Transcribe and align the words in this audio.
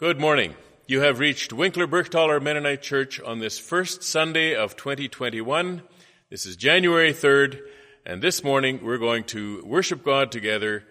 Good 0.00 0.20
morning. 0.20 0.54
You 0.86 1.00
have 1.00 1.18
reached 1.18 1.52
Winkler 1.52 1.88
Bergthaler 1.88 2.40
Mennonite 2.40 2.82
Church 2.82 3.20
on 3.20 3.40
this 3.40 3.58
first 3.58 4.04
Sunday 4.04 4.54
of 4.54 4.76
2021. 4.76 5.82
This 6.30 6.46
is 6.46 6.54
January 6.54 7.12
3rd, 7.12 7.58
and 8.06 8.22
this 8.22 8.44
morning 8.44 8.78
we're 8.84 8.98
going 8.98 9.24
to 9.24 9.60
worship 9.66 10.04
God 10.04 10.30
together, 10.30 10.84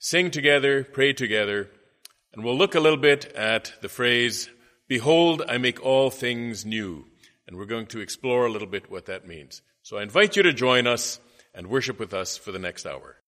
sing 0.00 0.32
together, 0.32 0.82
pray 0.82 1.12
together, 1.12 1.70
and 2.32 2.42
we'll 2.42 2.58
look 2.58 2.74
a 2.74 2.80
little 2.80 2.98
bit 2.98 3.26
at 3.36 3.74
the 3.80 3.88
phrase, 3.88 4.50
Behold, 4.88 5.40
I 5.48 5.58
make 5.58 5.80
all 5.80 6.10
things 6.10 6.66
new. 6.66 7.04
And 7.46 7.56
we're 7.56 7.64
going 7.64 7.86
to 7.86 8.00
explore 8.00 8.44
a 8.44 8.50
little 8.50 8.66
bit 8.66 8.90
what 8.90 9.06
that 9.06 9.24
means. 9.24 9.62
So 9.84 9.98
I 9.98 10.02
invite 10.02 10.34
you 10.34 10.42
to 10.42 10.52
join 10.52 10.88
us 10.88 11.20
and 11.54 11.68
worship 11.68 12.00
with 12.00 12.12
us 12.12 12.36
for 12.36 12.50
the 12.50 12.58
next 12.58 12.86
hour. 12.86 13.18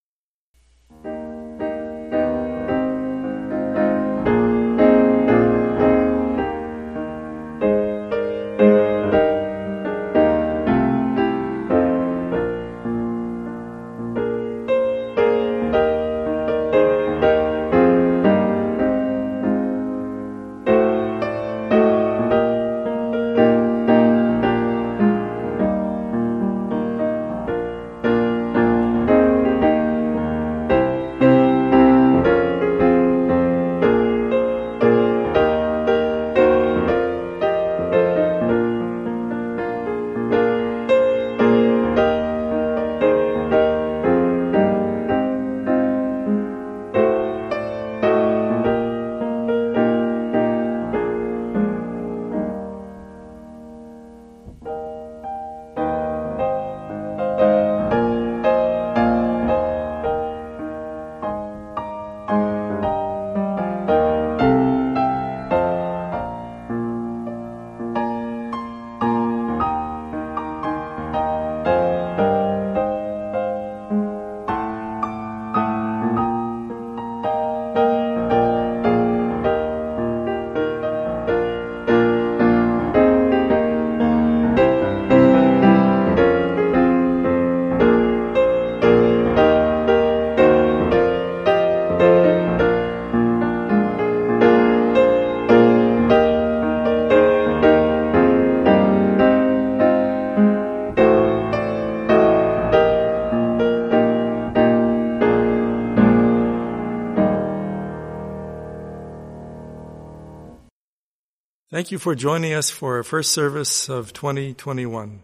Thank 111.81 111.93
you 111.93 111.99
for 111.99 112.15
joining 112.15 112.53
us 112.53 112.69
for 112.69 112.97
our 112.97 113.03
first 113.03 113.33
service 113.33 113.89
of 113.89 114.13
2021. 114.13 115.23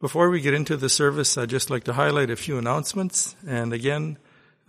Before 0.00 0.30
we 0.30 0.40
get 0.40 0.54
into 0.54 0.74
the 0.74 0.88
service, 0.88 1.36
I'd 1.36 1.50
just 1.50 1.68
like 1.68 1.84
to 1.84 1.92
highlight 1.92 2.30
a 2.30 2.36
few 2.36 2.56
announcements. 2.56 3.36
And 3.46 3.74
again, 3.74 4.16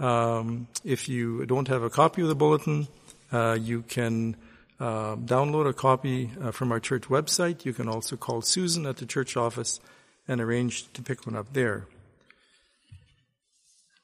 um, 0.02 0.68
if 0.84 1.08
you 1.08 1.46
don't 1.46 1.70
have 1.70 1.82
a 1.82 1.90
copy 1.90 2.24
of 2.24 2.28
the 2.28 2.36
bulletin, 2.36 2.90
uh, 3.32 3.58
you 3.58 3.84
can 3.84 4.36
uh, 4.82 5.16
download 5.16 5.66
a 5.66 5.72
copy 5.72 6.32
uh, 6.42 6.52
from 6.52 6.74
our 6.74 6.80
church 6.82 7.04
website. 7.04 7.64
You 7.64 7.72
can 7.72 7.88
also 7.88 8.18
call 8.18 8.42
Susan 8.42 8.86
at 8.86 8.98
the 8.98 9.06
church 9.06 9.38
office 9.38 9.80
and 10.28 10.42
arrange 10.42 10.92
to 10.92 11.02
pick 11.02 11.26
one 11.26 11.38
up 11.38 11.54
there. 11.54 11.88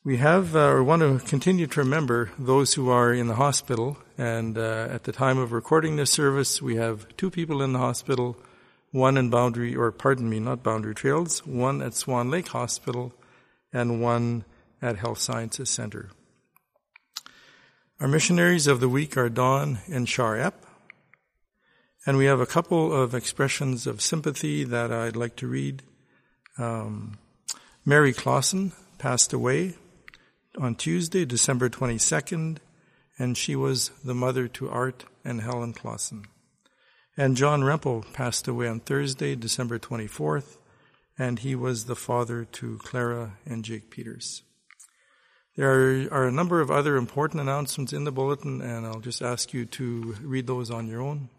We 0.06 0.16
have, 0.20 0.56
uh, 0.56 0.70
or 0.70 0.86
want 0.86 1.02
to 1.02 1.28
continue 1.28 1.68
to 1.68 1.82
remember 1.82 2.32
those 2.40 2.76
who 2.76 2.90
are 2.90 3.12
in 3.12 3.28
the 3.28 3.36
hospital. 3.36 3.98
And 4.18 4.58
uh, 4.58 4.88
at 4.90 5.04
the 5.04 5.12
time 5.12 5.38
of 5.38 5.52
recording 5.52 5.96
this 5.96 6.10
service, 6.10 6.62
we 6.62 6.76
have 6.78 7.08
two 7.18 7.30
people 7.30 7.62
in 7.62 7.74
the 7.74 7.80
hospital, 7.80 8.36
one 8.92 9.16
in 9.16 9.30
Boundary, 9.30 9.76
or 9.76 9.92
pardon 9.92 10.28
me, 10.28 10.40
not 10.40 10.64
Boundary 10.64 10.96
Trails, 10.96 11.46
one 11.46 11.84
at 11.84 11.94
Swan 11.94 12.32
Lake 12.32 12.48
Hospital, 12.48 13.14
and 13.72 14.02
one 14.02 14.44
at 14.82 14.98
Health 14.98 15.20
Sciences 15.20 15.70
Center. 15.70 16.10
Our 18.00 18.08
missionaries 18.08 18.66
of 18.66 18.80
the 18.80 18.90
week 18.90 19.18
are 19.18 19.30
Don 19.30 19.80
and 19.88 20.10
Shar 20.10 20.36
Epp. 20.38 20.54
And 22.06 22.18
we 22.18 22.26
have 22.26 22.40
a 22.40 22.46
couple 22.46 22.94
of 22.94 23.14
expressions 23.14 23.86
of 23.86 24.02
sympathy 24.02 24.64
that 24.64 24.92
I'd 24.92 25.16
like 25.16 25.36
to 25.38 25.48
read. 25.48 25.84
Um, 26.58 27.18
Mary 27.86 28.14
Clausen 28.14 28.72
passed 28.98 29.34
away 29.34 29.76
on 30.58 30.76
Tuesday, 30.76 31.26
December 31.26 31.70
22nd, 31.70 32.58
and 33.20 33.38
she 33.38 33.56
was 33.56 33.90
the 34.04 34.14
mother 34.14 34.48
to 34.48 34.70
Art 34.70 35.06
and 35.24 35.42
Helen 35.42 35.74
Clausen. 35.74 36.26
And 37.16 37.36
John 37.36 37.62
Rempel 37.62 38.12
passed 38.14 38.48
away 38.48 38.68
on 38.68 38.80
Thursday, 38.80 39.36
December 39.36 39.80
24th, 39.80 40.58
and 41.18 41.40
he 41.40 41.56
was 41.56 41.86
the 41.86 41.96
father 41.96 42.46
to 42.46 42.78
Clara 42.78 43.38
and 43.46 43.66
Jake 43.66 43.90
Peters. 43.90 44.44
There 45.56 45.72
are, 45.72 46.08
are, 46.14 46.28
a 46.28 46.32
number 46.32 46.62
of 46.62 46.70
other 46.70 46.96
important 46.96 47.42
announcements 47.42 47.92
in 47.92 48.04
the 48.04 48.12
bulletin, 48.12 48.62
and 48.62 48.86
I'll 48.86 49.00
just 49.00 49.24
ask 49.24 49.52
you 49.54 49.66
to 49.66 50.16
read 50.22 50.46
those 50.46 50.70
on 50.70 50.88
your 50.88 51.02
own. 51.02 51.30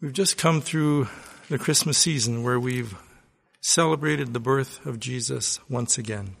We've 0.00 0.14
just 0.14 0.38
come 0.38 0.62
through 0.62 1.08
the 1.50 1.58
Christmas 1.58 1.98
season 1.98 2.42
where 2.42 2.58
we've 2.58 2.96
celebrated 3.60 4.32
the 4.32 4.40
birth 4.40 4.84
of 4.86 4.98
Jesus 4.98 5.60
once 5.68 5.98
again. 5.98 6.36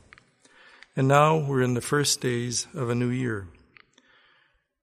And 0.96 1.06
now 1.06 1.36
we're 1.36 1.62
in 1.62 1.74
the 1.74 1.80
first 1.80 2.20
days 2.20 2.66
of 2.74 2.88
a 2.88 2.94
new 2.94 3.10
year. 3.10 3.46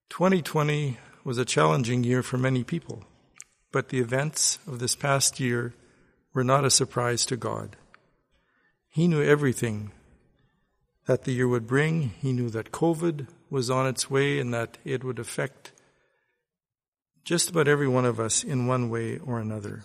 2020 0.10 0.98
was 1.24 1.38
a 1.38 1.46
challenging 1.46 2.04
year 2.04 2.24
for 2.24 2.38
many 2.38 2.64
people, 2.64 3.04
but 3.72 3.90
the 3.90 4.00
events 4.00 4.60
of 4.68 4.80
this 4.80 4.96
past 4.96 5.40
year 5.40 5.74
were 6.34 6.44
not 6.44 6.64
a 6.64 6.70
surprise 6.70 7.26
to 7.26 7.36
God. 7.36 7.76
He 8.88 9.08
knew 9.08 9.22
everything 9.22 9.92
that 11.08 11.24
the 11.24 11.34
year 11.34 11.48
would 11.48 11.68
bring. 11.68 12.14
He 12.22 12.34
knew 12.34 12.50
that 12.52 12.72
COVID 12.72 13.28
was 13.50 13.70
on 13.70 13.88
its 13.88 14.10
way 14.10 14.40
and 14.40 14.54
that 14.54 14.78
it 14.86 15.04
would 15.04 15.20
affect 15.20 15.72
just 17.26 17.50
about 17.50 17.68
every 17.68 17.88
one 17.88 18.06
of 18.06 18.20
us 18.20 18.44
in 18.44 18.68
one 18.68 18.90
way 18.90 19.18
or 19.18 19.40
another. 19.40 19.84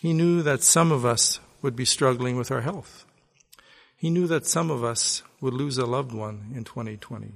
He 0.00 0.12
knew 0.12 0.42
that 0.42 0.62
some 0.62 0.90
of 0.90 1.04
us 1.04 1.40
would 1.62 1.76
be 1.76 1.84
struggling 1.84 2.36
with 2.36 2.50
our 2.50 2.60
health. 2.60 3.04
He 3.96 4.10
knew 4.10 4.26
that 4.26 4.46
some 4.46 4.70
of 4.70 4.84
us 4.84 5.22
would 5.40 5.54
lose 5.54 5.78
a 5.78 5.86
loved 5.86 6.12
one 6.12 6.52
in 6.54 6.64
2020. 6.64 7.34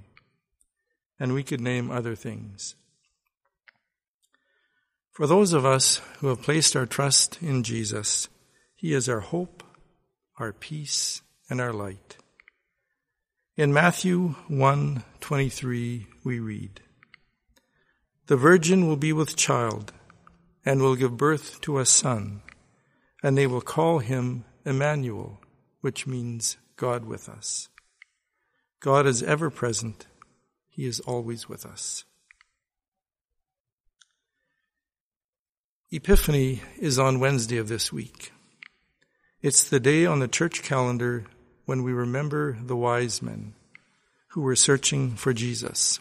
And 1.19 1.35
we 1.35 1.43
could 1.43 1.61
name 1.61 1.91
other 1.91 2.15
things. 2.15 2.75
For 5.11 5.27
those 5.27 5.53
of 5.53 5.67
us 5.67 6.01
who 6.19 6.29
have 6.29 6.43
placed 6.43 6.75
our 6.75 6.87
trust 6.87 7.39
in 7.43 7.63
Jesus, 7.63 8.29
He 8.75 8.95
is 8.95 9.09
our 9.09 9.21
hope, 9.21 9.63
our 10.39 10.53
peace, 10.53 11.23
and 11.51 11.61
our 11.61 11.73
light. 11.73 12.17
In 13.57 13.73
Matthew 13.73 14.37
1:23 14.49 16.07
we 16.25 16.41
read, 16.41 16.81
the 18.27 18.37
virgin 18.37 18.87
will 18.87 18.97
be 18.97 19.13
with 19.13 19.37
child 19.37 19.93
and 20.65 20.81
will 20.81 20.97
give 20.97 21.19
birth 21.19 21.61
to 21.61 21.79
a 21.79 21.85
son, 21.85 22.41
and 23.23 23.39
they 23.39 23.47
will 23.47 23.61
call 23.61 24.01
him 24.01 24.45
Emmanuel, 24.65 25.41
which 25.81 26.07
means 26.07 26.57
God 26.77 27.05
with 27.05 27.29
us. 27.29 27.69
God 28.81 29.07
is 29.07 29.23
ever 29.23 29.51
present. 29.51 30.07
He 30.69 30.87
is 30.87 31.01
always 31.01 31.49
with 31.49 31.65
us. 31.65 32.05
Epiphany 35.91 36.63
is 36.79 36.99
on 36.99 37.21
Wednesday 37.21 37.59
of 37.59 37.69
this 37.69 37.93
week. 37.93 38.33
It's 39.43 39.63
the 39.63 39.79
day 39.79 40.07
on 40.07 40.21
the 40.21 40.29
church 40.29 40.63
calendar 40.63 41.27
when 41.67 41.83
we 41.83 41.93
remember 41.93 42.57
the 42.63 42.77
wise 42.77 43.21
men 43.21 43.55
who 44.29 44.41
were 44.41 44.57
searching 44.57 45.15
for 45.17 45.33
Jesus. 45.33 46.01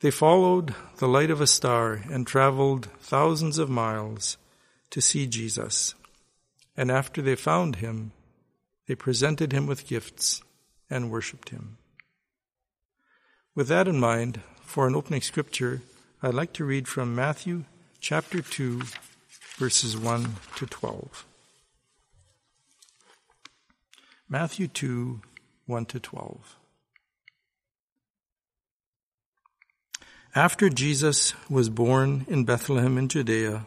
They 0.00 0.10
followed 0.10 0.74
the 0.96 1.06
light 1.06 1.30
of 1.30 1.40
a 1.40 1.46
star 1.46 2.02
and 2.10 2.26
traveled 2.26 2.86
thousands 3.00 3.58
of 3.58 3.70
miles 3.70 4.36
to 4.90 5.00
see 5.00 5.26
Jesus. 5.26 5.94
And 6.76 6.90
after 6.90 7.22
they 7.22 7.36
found 7.36 7.76
him, 7.76 8.12
they 8.86 8.94
presented 8.94 9.52
him 9.52 9.66
with 9.66 9.86
gifts 9.86 10.42
and 10.88 11.10
worshiped 11.10 11.50
him. 11.50 11.78
With 13.54 13.68
that 13.68 13.88
in 13.88 14.00
mind, 14.00 14.40
for 14.62 14.86
an 14.86 14.94
opening 14.94 15.20
scripture, 15.20 15.82
I'd 16.22 16.34
like 16.34 16.52
to 16.54 16.64
read 16.64 16.86
from 16.86 17.14
Matthew 17.14 17.64
chapter 18.00 18.40
2, 18.40 18.82
verses 19.58 19.96
1 19.96 20.36
to 20.56 20.66
12. 20.66 21.26
Matthew 24.28 24.68
2, 24.68 25.20
1 25.66 25.84
to 25.86 26.00
12. 26.00 26.56
After 30.34 30.68
Jesus 30.68 31.34
was 31.48 31.68
born 31.68 32.24
in 32.28 32.44
Bethlehem 32.44 32.96
in 32.96 33.08
Judea, 33.08 33.66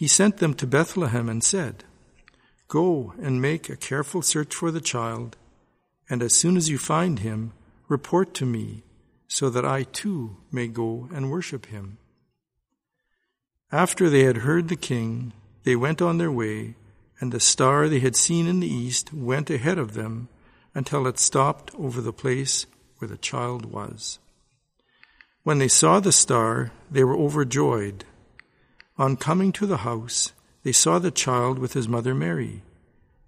He 0.00 0.08
sent 0.08 0.38
them 0.38 0.54
to 0.54 0.66
Bethlehem 0.66 1.28
and 1.28 1.44
said, 1.44 1.84
Go 2.68 3.12
and 3.20 3.42
make 3.42 3.68
a 3.68 3.76
careful 3.76 4.22
search 4.22 4.54
for 4.54 4.70
the 4.70 4.80
child, 4.80 5.36
and 6.08 6.22
as 6.22 6.32
soon 6.32 6.56
as 6.56 6.70
you 6.70 6.78
find 6.78 7.18
him, 7.18 7.52
report 7.86 8.32
to 8.36 8.46
me, 8.46 8.82
so 9.28 9.50
that 9.50 9.66
I 9.66 9.82
too 9.82 10.38
may 10.50 10.68
go 10.68 11.06
and 11.12 11.30
worship 11.30 11.66
him. 11.66 11.98
After 13.70 14.08
they 14.08 14.22
had 14.22 14.38
heard 14.38 14.68
the 14.68 14.74
king, 14.74 15.34
they 15.64 15.76
went 15.76 16.00
on 16.00 16.16
their 16.16 16.32
way, 16.32 16.76
and 17.20 17.30
the 17.30 17.38
star 17.38 17.86
they 17.86 18.00
had 18.00 18.16
seen 18.16 18.46
in 18.46 18.60
the 18.60 18.74
east 18.74 19.12
went 19.12 19.50
ahead 19.50 19.76
of 19.76 19.92
them 19.92 20.30
until 20.74 21.06
it 21.06 21.18
stopped 21.18 21.74
over 21.78 22.00
the 22.00 22.10
place 22.10 22.64
where 22.96 23.08
the 23.08 23.18
child 23.18 23.66
was. 23.66 24.18
When 25.42 25.58
they 25.58 25.68
saw 25.68 26.00
the 26.00 26.10
star, 26.10 26.72
they 26.90 27.04
were 27.04 27.18
overjoyed. 27.18 28.06
On 29.00 29.16
coming 29.16 29.50
to 29.52 29.64
the 29.64 29.78
house, 29.78 30.34
they 30.62 30.72
saw 30.72 30.98
the 30.98 31.10
child 31.10 31.58
with 31.58 31.72
his 31.72 31.88
mother 31.88 32.14
Mary, 32.14 32.60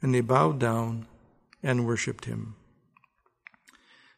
and 0.02 0.14
they 0.14 0.20
bowed 0.20 0.58
down 0.58 1.06
and 1.62 1.86
worshipped 1.86 2.26
him. 2.26 2.56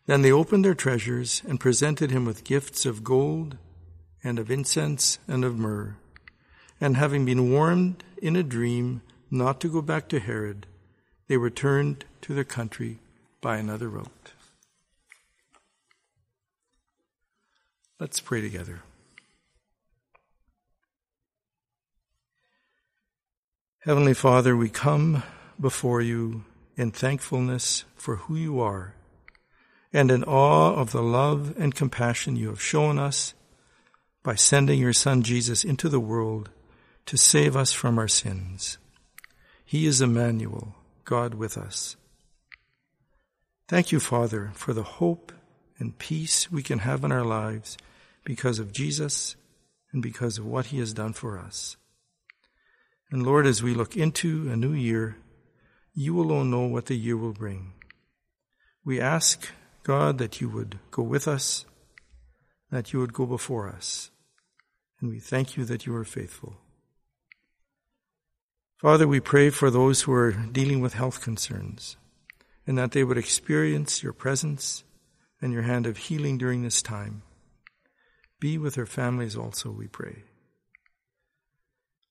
Then 0.07 0.23
they 0.23 0.33
opened 0.33 0.65
their 0.65 0.75
treasures 0.75 1.43
and 1.47 1.61
presented 1.61 2.11
him 2.11 2.25
with 2.25 2.43
gifts 2.43 2.85
of 2.85 3.05
gold 3.05 3.57
and 4.25 4.41
of 4.41 4.51
incense 4.51 5.21
and 5.29 5.45
of 5.45 5.57
myrrh. 5.57 5.95
And 6.81 6.97
having 6.97 7.25
been 7.25 7.53
warned 7.53 8.03
in 8.21 8.35
a 8.35 8.43
dream 8.43 9.03
not 9.31 9.61
to 9.61 9.69
go 9.69 9.81
back 9.81 10.09
to 10.09 10.19
Herod, 10.19 10.67
they 11.29 11.37
returned 11.37 12.05
to 12.23 12.35
their 12.35 12.43
country 12.43 12.99
by 13.41 13.59
another 13.59 13.89
route. 13.89 14.33
Let's 18.01 18.19
pray 18.19 18.41
together. 18.41 18.83
Heavenly 23.85 24.15
Father, 24.15 24.57
we 24.57 24.71
come 24.71 25.23
before 25.61 26.01
you 26.01 26.45
in 26.75 26.91
thankfulness 26.91 27.85
for 27.97 28.17
who 28.17 28.35
you 28.35 28.59
are 28.59 28.95
and 29.93 30.11
in 30.11 30.25
awe 30.25 30.75
of 30.75 30.93
the 30.93 31.03
love 31.03 31.55
and 31.59 31.75
compassion 31.75 32.35
you 32.35 32.49
have 32.49 32.63
shown 32.63 32.99
us 32.99 33.35
by 34.23 34.37
sending 34.37 34.81
your 34.81 34.95
Son 34.95 35.23
Jesus 35.23 35.65
into 35.65 35.91
the 35.91 36.01
world 36.01 36.49
to 37.05 37.19
save 37.19 37.59
us 37.59 37.75
from 37.75 37.99
our 37.99 38.09
sins. 38.09 38.79
He 39.67 39.85
is 39.85 40.01
Emmanuel, 40.01 40.77
God 41.05 41.35
with 41.35 41.59
us. 41.59 41.97
Thank 43.69 43.93
you, 43.93 44.01
Father, 44.01 44.53
for 44.55 44.73
the 44.73 44.83
hope 44.83 45.31
and 45.79 45.99
peace 45.99 46.51
we 46.51 46.63
can 46.63 46.79
have 46.79 47.05
in 47.05 47.13
our 47.13 47.23
lives 47.23 47.77
because 48.25 48.59
of 48.59 48.73
Jesus 48.73 49.37
and 49.93 50.03
because 50.03 50.39
of 50.39 50.47
what 50.47 50.67
he 50.67 50.79
has 50.79 50.95
done 50.95 51.13
for 51.13 51.39
us. 51.39 51.77
And 53.11 53.25
Lord, 53.25 53.47
as 53.47 53.63
we 53.63 53.75
look 53.75 53.97
into 53.97 54.51
a 54.51 54.57
new 54.57 54.73
year, 54.73 55.17
you 55.95 56.21
alone 56.21 56.51
know 56.51 56.67
what 56.67 56.87
the 56.87 56.97
year 56.97 57.17
will 57.17 57.33
bring. 57.33 57.73
We 58.85 59.01
ask, 59.01 59.49
God, 59.83 60.19
that 60.19 60.41
you 60.41 60.49
would 60.49 60.79
go 60.91 61.03
with 61.03 61.29
us, 61.29 61.65
that 62.71 62.93
you 62.93 62.99
would 62.99 63.13
go 63.13 63.27
before 63.27 63.69
us. 63.69 64.11
And 65.01 65.11
we 65.11 65.21
thank 65.21 65.57
you 65.57 65.65
that 65.65 65.87
you 65.87 65.95
are 65.95 66.05
faithful. 66.05 66.57
Father, 68.79 69.07
we 69.07 69.21
pray 69.21 69.51
for 69.51 69.71
those 69.71 70.03
who 70.03 70.13
are 70.13 70.33
dealing 70.33 70.81
with 70.81 70.95
health 70.95 71.23
concerns 71.23 71.97
and 72.67 72.77
that 72.77 72.93
they 72.93 73.05
would 73.05 73.19
experience 73.19 74.03
your 74.03 74.13
presence 74.13 74.85
and 75.41 75.53
your 75.53 75.63
hand 75.63 75.87
of 75.87 75.97
healing 75.97 76.39
during 76.39 76.63
this 76.63 76.83
time. 76.83 77.23
Be 78.41 78.59
with 78.59 78.75
their 78.75 78.87
families 78.87 79.37
also, 79.37 79.71
we 79.71 79.87
pray. 79.87 80.25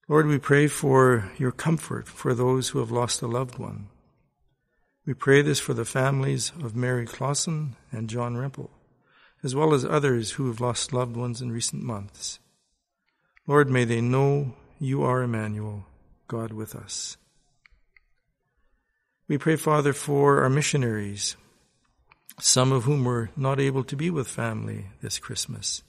Lord, 0.06 0.26
we 0.26 0.38
pray 0.38 0.66
for 0.66 1.30
your 1.38 1.50
comfort 1.50 2.06
for 2.06 2.34
those 2.34 2.68
who 2.68 2.78
have 2.80 2.90
lost 2.90 3.22
a 3.22 3.26
loved 3.26 3.58
one. 3.58 3.88
We 5.06 5.14
pray 5.14 5.40
this 5.40 5.58
for 5.58 5.72
the 5.72 5.86
families 5.86 6.52
of 6.62 6.76
Mary 6.76 7.06
Clausen 7.06 7.76
and 7.90 8.10
John 8.10 8.36
Rempel, 8.36 8.68
as 9.42 9.54
well 9.54 9.72
as 9.72 9.84
others 9.84 10.32
who 10.32 10.48
have 10.48 10.60
lost 10.60 10.92
loved 10.92 11.16
ones 11.16 11.40
in 11.40 11.52
recent 11.52 11.82
months. 11.82 12.38
Lord, 13.46 13.70
may 13.70 13.84
they 13.84 14.02
know 14.02 14.54
you 14.78 15.02
are 15.02 15.22
Emmanuel, 15.22 15.86
God 16.28 16.52
with 16.52 16.74
us. 16.74 17.16
We 19.26 19.38
pray, 19.38 19.56
Father, 19.56 19.94
for 19.94 20.42
our 20.42 20.50
missionaries, 20.50 21.34
some 22.40 22.72
of 22.72 22.84
whom 22.84 23.04
were 23.04 23.30
not 23.36 23.58
able 23.58 23.84
to 23.84 23.96
be 23.96 24.10
with 24.10 24.28
family 24.28 24.86
this 25.00 25.18
Christmas. 25.18 25.82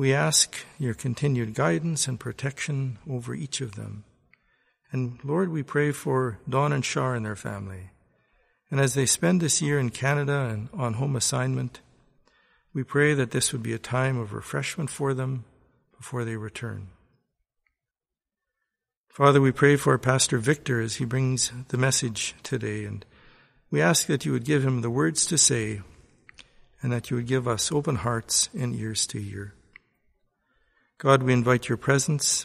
We 0.00 0.14
ask 0.14 0.56
your 0.78 0.94
continued 0.94 1.52
guidance 1.52 2.08
and 2.08 2.18
protection 2.18 2.96
over 3.06 3.34
each 3.34 3.60
of 3.60 3.74
them. 3.74 4.04
And 4.90 5.18
Lord, 5.22 5.50
we 5.50 5.62
pray 5.62 5.92
for 5.92 6.38
Don 6.48 6.72
and 6.72 6.82
Shar 6.82 7.14
and 7.14 7.26
their 7.26 7.36
family. 7.36 7.90
And 8.70 8.80
as 8.80 8.94
they 8.94 9.04
spend 9.04 9.42
this 9.42 9.60
year 9.60 9.78
in 9.78 9.90
Canada 9.90 10.48
and 10.50 10.70
on 10.72 10.94
home 10.94 11.16
assignment, 11.16 11.82
we 12.72 12.82
pray 12.82 13.12
that 13.12 13.32
this 13.32 13.52
would 13.52 13.62
be 13.62 13.74
a 13.74 13.78
time 13.78 14.18
of 14.18 14.32
refreshment 14.32 14.88
for 14.88 15.12
them 15.12 15.44
before 15.94 16.24
they 16.24 16.36
return. 16.36 16.88
Father, 19.10 19.42
we 19.42 19.52
pray 19.52 19.76
for 19.76 19.98
Pastor 19.98 20.38
Victor 20.38 20.80
as 20.80 20.94
he 20.94 21.04
brings 21.04 21.52
the 21.68 21.76
message 21.76 22.34
today, 22.42 22.86
and 22.86 23.04
we 23.70 23.82
ask 23.82 24.06
that 24.06 24.24
you 24.24 24.32
would 24.32 24.46
give 24.46 24.64
him 24.64 24.80
the 24.80 24.88
words 24.88 25.26
to 25.26 25.36
say 25.36 25.82
and 26.80 26.90
that 26.90 27.10
you 27.10 27.18
would 27.18 27.26
give 27.26 27.46
us 27.46 27.70
open 27.70 27.96
hearts 27.96 28.48
and 28.58 28.74
ears 28.74 29.06
to 29.08 29.20
hear. 29.20 29.52
God, 31.00 31.22
we 31.22 31.32
invite 31.32 31.66
your 31.66 31.78
presence 31.78 32.44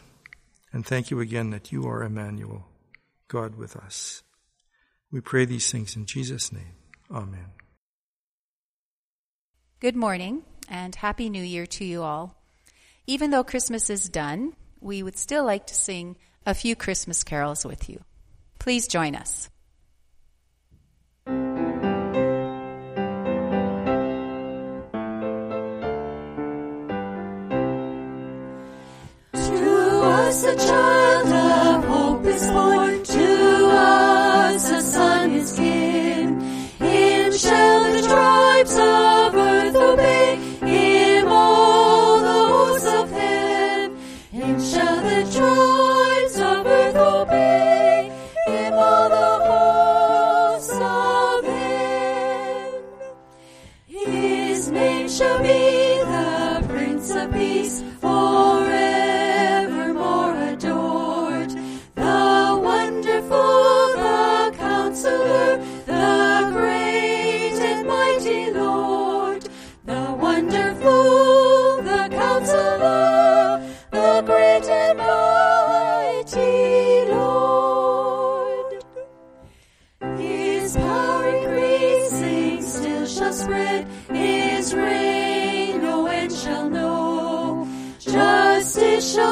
and 0.71 0.85
thank 0.85 1.11
you 1.11 1.19
again 1.19 1.49
that 1.49 1.73
you 1.73 1.89
are 1.89 2.01
Emmanuel, 2.01 2.65
God 3.27 3.55
with 3.55 3.75
us. 3.75 4.23
We 5.11 5.19
pray 5.19 5.43
these 5.43 5.69
things 5.69 5.97
in 5.97 6.05
Jesus' 6.05 6.53
name. 6.53 6.75
Amen. 7.11 7.47
Good 9.81 9.97
morning 9.97 10.43
and 10.69 10.95
Happy 10.95 11.29
New 11.29 11.43
Year 11.43 11.65
to 11.65 11.83
you 11.83 12.01
all. 12.01 12.41
Even 13.05 13.29
though 13.29 13.43
Christmas 13.43 13.89
is 13.89 14.07
done, 14.07 14.53
we 14.79 15.03
would 15.03 15.17
still 15.17 15.43
like 15.43 15.67
to 15.67 15.75
sing 15.75 16.15
a 16.45 16.53
few 16.53 16.77
Christmas 16.77 17.25
carols 17.25 17.65
with 17.65 17.89
you. 17.89 18.05
Please 18.57 18.87
join 18.87 19.17
us. 19.17 19.49
us 30.25 30.43
a 30.43 30.55
child 30.55 31.27
of 31.27 31.85
hope 31.85 32.25
is 32.25 32.47
born. 32.49 32.84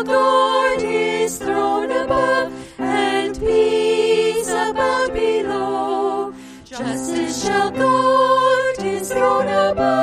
Lord 0.06 0.82
is 0.82 1.38
throne 1.38 1.92
above 1.92 2.52
and 2.80 3.40
peace 3.40 4.50
about 4.50 5.14
below. 5.14 6.34
Justice 6.66 7.46
shall 7.46 7.72
God 7.72 8.84
is 8.84 9.10
thrown 9.12 9.48
above. 9.48 10.03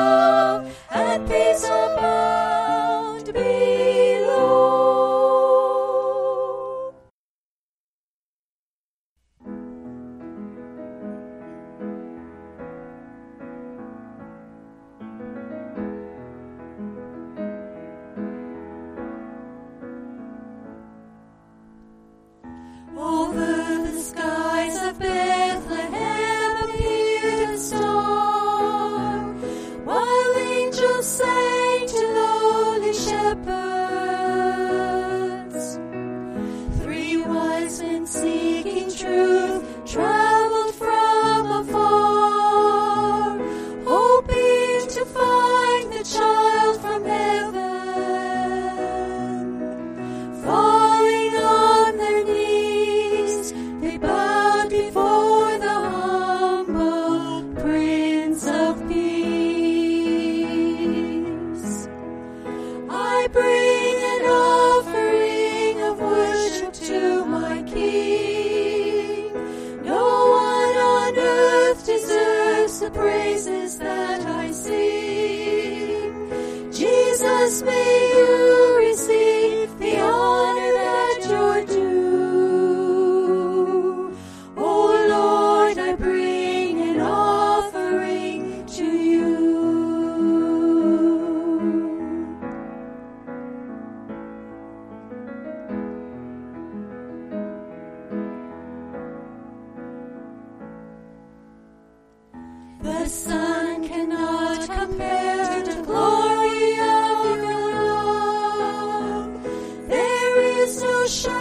shine. 111.11 111.40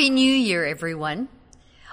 Happy 0.00 0.08
New 0.08 0.32
Year, 0.32 0.64
everyone. 0.64 1.28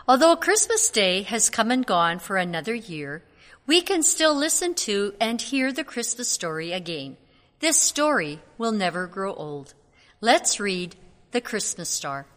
Although 0.08 0.38
Christmas 0.38 0.90
Day 0.90 1.24
has 1.24 1.50
come 1.50 1.72
and 1.72 1.86
gone 1.86 2.20
for 2.20 2.38
another 2.38 2.74
year, 2.74 3.22
we 3.66 3.82
can 3.82 4.02
still 4.02 4.34
listen 4.34 4.76
to 4.76 5.14
and 5.20 5.42
hear 5.42 5.74
the 5.74 5.84
Christmas 5.84 6.30
story 6.30 6.72
again. 6.72 7.18
This 7.60 7.76
story 7.76 8.40
will 8.58 8.72
never 8.72 9.08
grow 9.08 9.34
old. 9.34 9.74
Let's 10.22 10.58
read 10.58 10.96
The 11.32 11.42
Christmas 11.42 11.90
Star. 11.90 12.28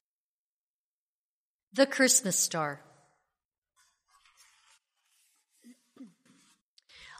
The 1.72 1.86
Christmas 1.86 2.36
Star. 2.36 2.80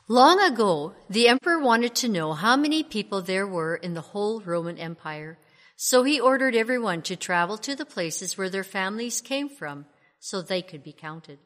Long 0.09 0.41
ago, 0.41 0.95
the 1.09 1.29
emperor 1.29 1.61
wanted 1.61 1.95
to 1.95 2.09
know 2.09 2.33
how 2.33 2.57
many 2.57 2.83
people 2.83 3.23
there 3.23 3.47
were 3.47 3.77
in 3.77 3.95
the 3.95 4.09
whole 4.11 4.41
Roman 4.41 4.77
Empire. 4.77 5.39
So 5.83 6.03
he 6.03 6.21
ordered 6.21 6.55
everyone 6.55 7.01
to 7.05 7.17
travel 7.17 7.57
to 7.57 7.75
the 7.75 7.87
places 7.87 8.37
where 8.37 8.51
their 8.51 8.63
families 8.63 9.23
came 9.23 9.49
from 9.49 9.87
so 10.19 10.43
they 10.43 10.61
could 10.61 10.85
be 10.85 10.93
counted. 10.93 11.39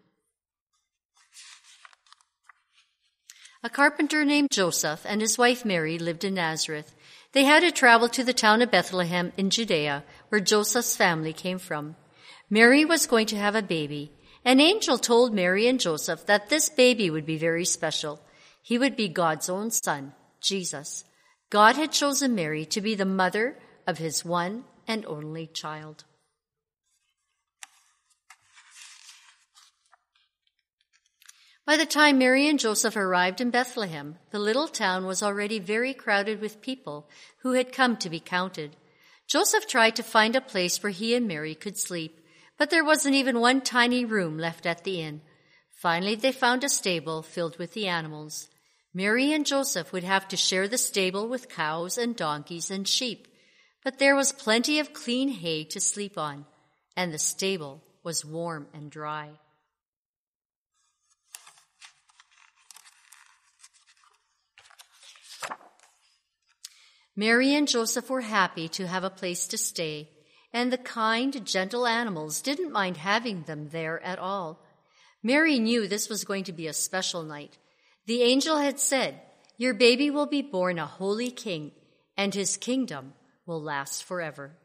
A 3.63 3.71
carpenter 3.71 4.25
named 4.25 4.51
Joseph 4.51 5.07
and 5.07 5.21
his 5.21 5.39
wife 5.39 5.65
Mary 5.65 6.01
lived 6.01 6.25
in 6.25 6.35
Nazareth. 6.35 6.97
They 7.31 7.45
had 7.45 7.61
to 7.61 7.71
travel 7.71 8.09
to 8.09 8.25
the 8.25 8.33
town 8.33 8.61
of 8.61 8.73
Bethlehem 8.73 9.31
in 9.37 9.51
Judea, 9.51 10.03
where 10.31 10.41
Joseph's 10.41 10.97
family 10.97 11.33
came 11.33 11.61
from. 11.61 11.95
Mary 12.51 12.85
was 12.85 13.07
going 13.07 13.27
to 13.29 13.37
have 13.37 13.55
a 13.55 13.63
baby. 13.63 14.11
An 14.45 14.59
angel 14.59 14.99
told 14.99 15.33
Mary 15.33 15.69
and 15.69 15.79
Joseph 15.79 16.27
that 16.27 16.49
this 16.49 16.69
baby 16.69 17.09
would 17.09 17.25
be 17.25 17.39
very 17.39 17.65
special. 17.65 18.21
He 18.63 18.79
would 18.79 18.97
be 18.97 19.07
God's 19.09 19.49
own 19.49 19.71
son, 19.71 20.13
Jesus. 20.41 21.05
God 21.51 21.77
had 21.77 21.93
chosen 21.93 22.35
Mary 22.35 22.65
to 22.67 22.81
be 22.81 22.97
the 22.97 23.05
mother 23.05 23.57
of 23.87 23.99
his 23.99 24.25
one 24.25 24.65
and 24.87 25.05
only 25.07 25.47
child. 25.47 26.05
By 31.67 31.79
the 31.79 31.87
time 31.87 32.19
Mary 32.19 32.47
and 32.47 32.59
Joseph 32.59 32.95
arrived 32.95 33.41
in 33.41 33.51
Bethlehem, 33.51 34.17
the 34.31 34.39
little 34.39 34.69
town 34.69 35.07
was 35.07 35.23
already 35.23 35.59
very 35.59 35.95
crowded 35.95 36.41
with 36.41 36.61
people 36.61 37.09
who 37.39 37.53
had 37.53 37.73
come 37.73 37.97
to 37.99 38.11
be 38.11 38.21
counted. 38.21 38.77
Joseph 39.27 39.67
tried 39.67 39.97
to 39.97 40.03
find 40.03 40.37
a 40.37 40.43
place 40.43 40.83
where 40.83 40.93
he 40.93 41.15
and 41.15 41.27
Mary 41.27 41.55
could 41.55 41.79
sleep, 41.79 42.21
but 42.59 42.69
there 42.69 42.85
wasn't 42.85 43.15
even 43.15 43.41
one 43.41 43.63
tiny 43.63 44.05
room 44.05 44.37
left 44.37 44.67
at 44.67 44.85
the 44.85 45.01
inn. 45.01 45.23
Finally, 45.71 46.17
they 46.17 46.33
found 46.33 46.65
a 46.65 46.69
stable 46.69 47.23
filled 47.23 47.59
with 47.59 47.73
the 47.73 47.87
animals. 47.87 48.51
Mary 48.93 49.33
and 49.33 49.47
Joseph 49.47 49.91
would 49.91 50.05
have 50.05 50.29
to 50.29 50.37
share 50.37 50.69
the 50.69 50.79
stable 50.79 51.29
with 51.29 51.49
cows 51.49 51.97
and 51.97 52.15
donkeys 52.15 52.71
and 52.71 52.87
sheep, 52.87 53.27
but 53.85 53.99
there 53.99 54.17
was 54.17 54.33
plenty 54.33 54.79
of 54.79 54.95
clean 54.95 55.29
hay 55.29 55.63
to 55.63 55.79
sleep 55.79 56.17
on, 56.17 56.47
and 56.97 57.13
the 57.13 57.19
stable 57.19 57.83
was 58.03 58.25
warm 58.25 58.67
and 58.73 58.91
dry. 58.91 59.29
Mary 67.15 67.55
and 67.55 67.69
Joseph 67.69 68.11
were 68.11 68.23
happy 68.23 68.69
to 68.69 68.89
have 68.89 69.05
a 69.05 69.11
place 69.11 69.47
to 69.47 69.59
stay, 69.59 70.09
and 70.53 70.73
the 70.73 70.79
kind, 70.79 71.47
gentle 71.47 71.87
animals 71.87 72.41
didn't 72.41 72.73
mind 72.73 72.97
having 72.97 73.43
them 73.43 73.69
there 73.69 74.03
at 74.03 74.19
all. 74.19 74.65
Mary 75.23 75.59
knew 75.59 75.87
this 75.87 76.09
was 76.09 76.25
going 76.25 76.45
to 76.45 76.53
be 76.53 76.67
a 76.67 76.73
special 76.73 77.23
night. 77.23 77.59
The 78.07 78.23
angel 78.23 78.59
had 78.59 78.81
said, 78.81 79.21
Your 79.59 79.75
baby 79.75 80.11
will 80.11 80.27
be 80.27 80.43
born 80.43 80.79
a 80.79 80.87
holy 80.87 81.31
king, 81.31 81.73
and 82.17 82.35
his 82.35 82.57
kingdom 82.57 83.13
will 83.47 83.63
last 83.63 84.05
forever. 84.05 84.57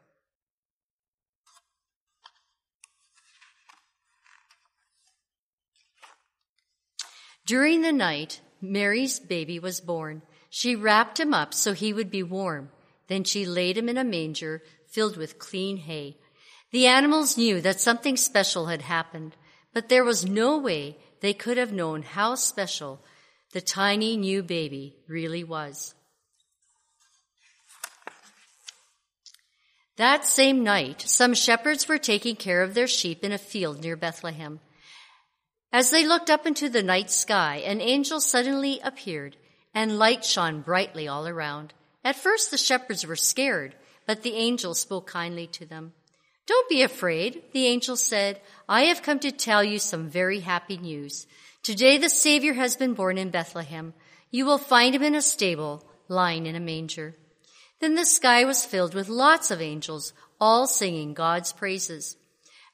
During 7.46 7.82
the 7.82 7.92
night, 7.92 8.42
Mary's 8.62 9.20
baby 9.20 9.58
was 9.58 9.82
born. 9.82 10.22
She 10.52 10.76
wrapped 10.76 11.20
him 11.20 11.34
up 11.34 11.54
so 11.54 11.74
he 11.74 11.94
would 11.94 12.12
be 12.12 12.22
warm. 12.22 12.70
Then 13.08 13.24
she 13.24 13.46
laid 13.46 13.76
him 13.76 13.90
in 13.90 13.98
a 13.98 14.04
manger 14.04 14.62
filled 14.88 15.18
with 15.18 15.40
clean 15.40 15.78
hay. 15.78 16.18
The 16.72 16.86
animals 16.86 17.38
knew 17.38 17.60
that 17.62 17.80
something 17.80 18.18
special 18.18 18.68
had 18.68 18.84
happened, 18.84 19.36
but 19.74 19.90
there 19.90 20.04
was 20.04 20.26
no 20.26 20.60
way 20.60 20.98
they 21.22 21.34
could 21.34 21.58
have 21.58 21.74
known 21.74 22.04
how 22.04 22.36
special 22.36 23.02
the 23.52 23.62
tiny 23.62 24.16
new 24.16 24.44
baby 24.44 24.98
really 25.08 25.44
was. 25.44 25.96
That 30.00 30.24
same 30.24 30.64
night, 30.64 31.02
some 31.02 31.34
shepherds 31.34 31.90
were 31.90 31.98
taking 31.98 32.38
care 32.38 32.62
of 32.62 32.74
their 32.74 32.88
sheep 32.88 33.22
in 33.22 33.34
a 33.34 33.38
field 33.38 33.84
near 33.84 33.98
Bethlehem. 33.98 34.62
As 35.74 35.92
they 35.92 36.08
looked 36.08 36.30
up 36.30 36.48
into 36.48 36.70
the 36.70 36.82
night 36.82 37.12
sky, 37.12 37.58
an 37.58 37.82
angel 37.82 38.22
suddenly 38.22 38.80
appeared, 38.82 39.36
and 39.74 40.00
light 40.00 40.24
shone 40.24 40.62
brightly 40.62 41.10
all 41.10 41.28
around. 41.28 41.74
At 42.02 42.16
first, 42.16 42.50
the 42.50 42.58
shepherds 42.58 43.06
were 43.06 43.18
scared, 43.18 43.76
but 44.08 44.24
the 44.24 44.36
angel 44.36 44.74
spoke 44.74 45.06
kindly 45.06 45.48
to 45.48 45.66
them. 45.66 45.92
Don't 46.48 46.70
be 46.70 46.82
afraid, 46.82 47.44
the 47.52 47.66
angel 47.66 47.98
said. 47.98 48.40
I 48.70 48.84
have 48.84 49.04
come 49.04 49.20
to 49.20 49.34
tell 49.34 49.66
you 49.66 49.80
some 49.80 50.08
very 50.08 50.40
happy 50.40 50.78
news. 50.78 51.28
Today 51.62 51.98
the 51.98 52.10
Savior 52.10 52.54
has 52.54 52.78
been 52.78 52.94
born 52.94 53.18
in 53.18 53.32
Bethlehem. 53.32 53.94
You 54.32 54.46
will 54.46 54.60
find 54.60 54.96
him 54.96 55.04
in 55.04 55.16
a 55.16 55.22
stable, 55.22 55.84
lying 56.08 56.46
in 56.46 56.56
a 56.56 56.62
manger. 56.62 57.18
Then 57.80 57.96
the 57.96 58.06
sky 58.06 58.44
was 58.44 58.66
filled 58.66 58.94
with 58.94 59.08
lots 59.08 59.52
of 59.52 59.62
angels, 59.62 60.14
all 60.40 60.68
singing 60.68 61.14
God's 61.14 61.54
praises. 61.54 62.18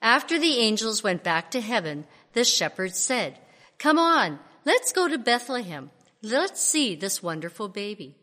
After 0.02 0.40
the 0.40 0.58
angels 0.58 1.04
went 1.04 1.24
back 1.24 1.52
to 1.52 1.62
heaven, 1.62 2.06
the 2.34 2.44
shepherds 2.44 2.98
said, 2.98 3.40
Come 3.78 3.98
on, 3.98 4.40
let's 4.66 4.92
go 4.92 5.08
to 5.08 5.18
Bethlehem. 5.18 5.92
Let's 6.22 6.62
see 6.62 6.96
this 6.96 7.22
wonderful 7.22 7.70
baby. 7.70 8.16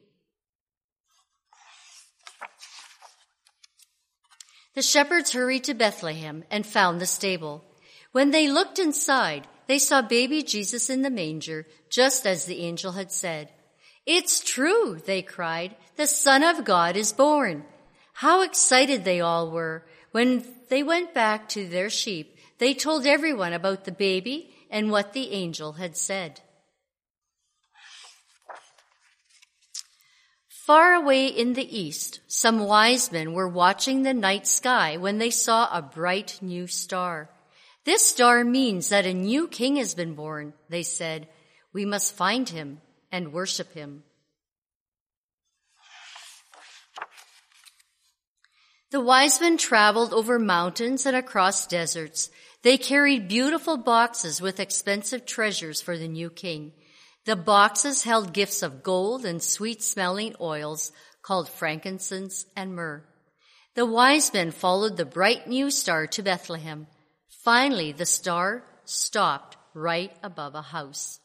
The 4.74 4.82
shepherds 4.82 5.32
hurried 5.32 5.64
to 5.64 5.74
Bethlehem 5.74 6.44
and 6.50 6.66
found 6.66 7.00
the 7.00 7.06
stable. 7.06 7.64
When 8.12 8.30
they 8.30 8.48
looked 8.48 8.78
inside, 8.78 9.46
they 9.66 9.78
saw 9.78 10.02
baby 10.02 10.42
Jesus 10.42 10.90
in 10.90 11.02
the 11.02 11.10
manger, 11.10 11.66
just 11.90 12.26
as 12.26 12.46
the 12.46 12.60
angel 12.60 12.92
had 12.92 13.12
said. 13.12 13.50
It's 14.06 14.40
true, 14.40 15.00
they 15.04 15.22
cried. 15.22 15.76
The 15.96 16.06
Son 16.06 16.42
of 16.42 16.64
God 16.64 16.96
is 16.96 17.12
born. 17.12 17.64
How 18.14 18.42
excited 18.42 19.04
they 19.04 19.20
all 19.20 19.50
were. 19.50 19.84
When 20.10 20.44
they 20.68 20.82
went 20.82 21.14
back 21.14 21.48
to 21.50 21.68
their 21.68 21.88
sheep, 21.88 22.36
they 22.58 22.74
told 22.74 23.06
everyone 23.06 23.52
about 23.52 23.84
the 23.84 23.92
baby 23.92 24.54
and 24.70 24.90
what 24.90 25.12
the 25.12 25.30
angel 25.30 25.74
had 25.74 25.96
said. 25.96 26.40
Far 30.48 30.94
away 30.94 31.26
in 31.26 31.54
the 31.54 31.78
east, 31.78 32.20
some 32.28 32.60
wise 32.60 33.10
men 33.10 33.32
were 33.32 33.48
watching 33.48 34.02
the 34.02 34.14
night 34.14 34.46
sky 34.46 34.96
when 34.96 35.18
they 35.18 35.30
saw 35.30 35.68
a 35.70 35.82
bright 35.82 36.38
new 36.40 36.66
star. 36.66 37.30
This 37.84 38.06
star 38.06 38.44
means 38.44 38.88
that 38.88 39.06
a 39.06 39.12
new 39.12 39.48
king 39.48 39.76
has 39.76 39.94
been 39.94 40.14
born, 40.14 40.54
they 40.68 40.84
said. 40.84 41.28
We 41.72 41.84
must 41.84 42.14
find 42.14 42.48
him 42.48 42.80
and 43.12 43.32
worship 43.32 43.72
him. 43.74 44.02
The 48.90 49.00
wise 49.00 49.40
men 49.40 49.56
traveled 49.56 50.12
over 50.12 50.38
mountains 50.38 51.06
and 51.06 51.16
across 51.16 51.66
deserts. 51.66 52.28
They 52.62 52.76
carried 52.76 53.28
beautiful 53.28 53.76
boxes 53.76 54.40
with 54.40 54.60
expensive 54.60 55.24
treasures 55.24 55.80
for 55.80 55.96
the 55.96 56.08
new 56.08 56.28
king. 56.28 56.72
The 57.24 57.36
boxes 57.36 58.02
held 58.02 58.34
gifts 58.34 58.62
of 58.62 58.82
gold 58.82 59.24
and 59.24 59.42
sweet 59.42 59.82
smelling 59.82 60.34
oils 60.40 60.92
called 61.22 61.48
frankincense 61.48 62.44
and 62.54 62.74
myrrh. 62.74 63.04
The 63.74 63.86
wise 63.86 64.30
men 64.34 64.50
followed 64.50 64.98
the 64.98 65.06
bright 65.06 65.46
new 65.46 65.70
star 65.70 66.06
to 66.08 66.22
Bethlehem. 66.22 66.86
Finally, 67.44 67.92
the 67.92 68.04
star 68.04 68.62
stopped 68.84 69.56
right 69.72 70.14
above 70.22 70.54
a 70.54 70.60
house. 70.60 71.18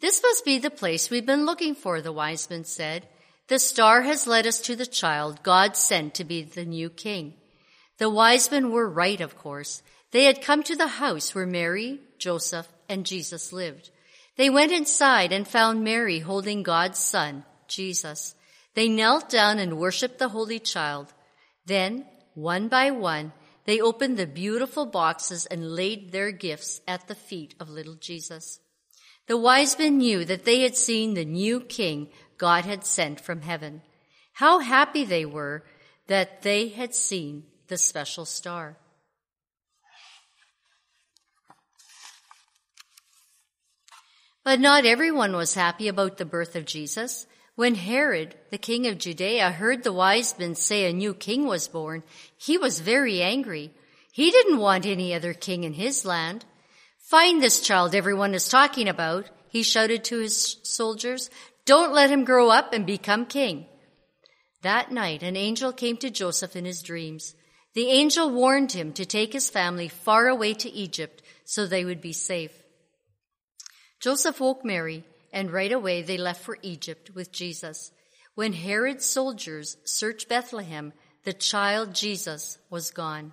This 0.00 0.22
must 0.22 0.44
be 0.44 0.58
the 0.58 0.70
place 0.70 1.10
we've 1.10 1.26
been 1.26 1.44
looking 1.44 1.74
for, 1.74 2.00
the 2.00 2.12
wise 2.12 2.48
men 2.48 2.64
said. 2.64 3.06
The 3.48 3.58
star 3.58 4.02
has 4.02 4.26
led 4.26 4.46
us 4.46 4.60
to 4.60 4.76
the 4.76 4.86
child 4.86 5.42
God 5.42 5.76
sent 5.76 6.14
to 6.14 6.24
be 6.24 6.42
the 6.42 6.64
new 6.64 6.90
king. 6.90 7.34
The 7.98 8.10
wise 8.10 8.50
men 8.50 8.70
were 8.70 8.88
right, 8.88 9.20
of 9.20 9.36
course. 9.36 9.82
They 10.12 10.24
had 10.24 10.42
come 10.42 10.62
to 10.64 10.76
the 10.76 10.86
house 10.86 11.34
where 11.34 11.46
Mary, 11.46 12.00
Joseph, 12.18 12.68
and 12.88 13.04
Jesus 13.04 13.52
lived. 13.52 13.90
They 14.36 14.50
went 14.50 14.70
inside 14.70 15.32
and 15.32 15.48
found 15.48 15.82
Mary 15.82 16.20
holding 16.20 16.62
God's 16.62 16.98
son, 16.98 17.44
Jesus. 17.66 18.36
They 18.74 18.88
knelt 18.88 19.28
down 19.28 19.58
and 19.58 19.78
worshiped 19.78 20.18
the 20.18 20.28
Holy 20.28 20.60
Child. 20.60 21.12
Then, 21.66 22.06
one 22.34 22.68
by 22.68 22.92
one, 22.92 23.32
they 23.64 23.80
opened 23.80 24.16
the 24.16 24.26
beautiful 24.26 24.86
boxes 24.86 25.44
and 25.46 25.72
laid 25.72 26.12
their 26.12 26.30
gifts 26.30 26.80
at 26.86 27.08
the 27.08 27.16
feet 27.16 27.54
of 27.58 27.68
little 27.68 27.96
Jesus. 27.96 28.60
The 29.28 29.36
wise 29.36 29.78
men 29.78 29.98
knew 29.98 30.24
that 30.24 30.44
they 30.44 30.62
had 30.62 30.74
seen 30.74 31.12
the 31.12 31.24
new 31.24 31.60
king 31.60 32.08
God 32.38 32.64
had 32.64 32.84
sent 32.84 33.20
from 33.20 33.42
heaven. 33.42 33.82
How 34.32 34.60
happy 34.60 35.04
they 35.04 35.26
were 35.26 35.64
that 36.06 36.42
they 36.42 36.68
had 36.68 36.94
seen 36.94 37.44
the 37.68 37.76
special 37.76 38.24
star. 38.24 38.78
But 44.44 44.60
not 44.60 44.86
everyone 44.86 45.36
was 45.36 45.54
happy 45.54 45.88
about 45.88 46.16
the 46.16 46.24
birth 46.24 46.56
of 46.56 46.64
Jesus. 46.64 47.26
When 47.54 47.74
Herod, 47.74 48.34
the 48.50 48.56
king 48.56 48.86
of 48.86 48.96
Judea, 48.96 49.50
heard 49.50 49.82
the 49.82 49.92
wise 49.92 50.38
men 50.38 50.54
say 50.54 50.88
a 50.88 50.92
new 50.92 51.12
king 51.12 51.46
was 51.46 51.68
born, 51.68 52.02
he 52.38 52.56
was 52.56 52.80
very 52.80 53.20
angry. 53.20 53.74
He 54.10 54.30
didn't 54.30 54.58
want 54.58 54.86
any 54.86 55.12
other 55.12 55.34
king 55.34 55.64
in 55.64 55.74
his 55.74 56.06
land. 56.06 56.46
Find 57.08 57.42
this 57.42 57.60
child 57.60 57.94
everyone 57.94 58.34
is 58.34 58.50
talking 58.50 58.86
about, 58.86 59.30
he 59.48 59.62
shouted 59.62 60.04
to 60.04 60.18
his 60.18 60.58
soldiers. 60.62 61.30
Don't 61.64 61.94
let 61.94 62.10
him 62.10 62.24
grow 62.24 62.50
up 62.50 62.74
and 62.74 62.84
become 62.84 63.24
king. 63.24 63.64
That 64.60 64.92
night, 64.92 65.22
an 65.22 65.34
angel 65.34 65.72
came 65.72 65.96
to 65.98 66.10
Joseph 66.10 66.54
in 66.54 66.66
his 66.66 66.82
dreams. 66.82 67.34
The 67.72 67.88
angel 67.88 68.30
warned 68.30 68.72
him 68.72 68.92
to 68.92 69.06
take 69.06 69.32
his 69.32 69.48
family 69.48 69.88
far 69.88 70.28
away 70.28 70.52
to 70.52 70.70
Egypt 70.70 71.22
so 71.46 71.64
they 71.64 71.82
would 71.82 72.02
be 72.02 72.12
safe. 72.12 72.52
Joseph 74.00 74.38
woke 74.38 74.62
Mary 74.62 75.02
and 75.32 75.50
right 75.50 75.72
away 75.72 76.02
they 76.02 76.18
left 76.18 76.42
for 76.42 76.58
Egypt 76.60 77.12
with 77.14 77.32
Jesus. 77.32 77.90
When 78.34 78.52
Herod's 78.52 79.06
soldiers 79.06 79.78
searched 79.84 80.28
Bethlehem, 80.28 80.92
the 81.24 81.32
child 81.32 81.94
Jesus 81.94 82.58
was 82.68 82.90
gone. 82.90 83.32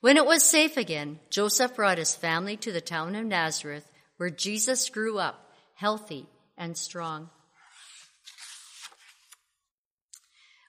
When 0.00 0.16
it 0.16 0.26
was 0.26 0.44
safe 0.44 0.76
again, 0.76 1.18
Joseph 1.28 1.74
brought 1.74 1.98
his 1.98 2.14
family 2.14 2.56
to 2.58 2.70
the 2.70 2.80
town 2.80 3.16
of 3.16 3.26
Nazareth, 3.26 3.84
where 4.16 4.30
Jesus 4.30 4.88
grew 4.90 5.18
up, 5.18 5.52
healthy 5.74 6.26
and 6.56 6.76
strong. 6.76 7.30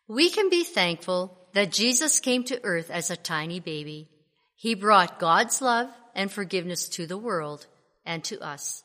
We 0.08 0.32
can 0.32 0.50
be 0.50 0.64
thankful 0.64 1.38
that 1.54 1.72
Jesus 1.72 2.20
came 2.20 2.44
to 2.46 2.60
earth 2.64 2.90
as 2.90 3.12
a 3.12 3.16
tiny 3.16 3.60
baby. 3.60 4.10
He 4.56 4.74
brought 4.74 5.20
God's 5.20 5.62
love 5.62 5.90
and 6.16 6.32
forgiveness 6.32 6.90
to 6.90 7.06
the 7.06 7.18
world 7.18 7.68
and 8.06 8.24
to 8.26 8.40
us. 8.40 8.84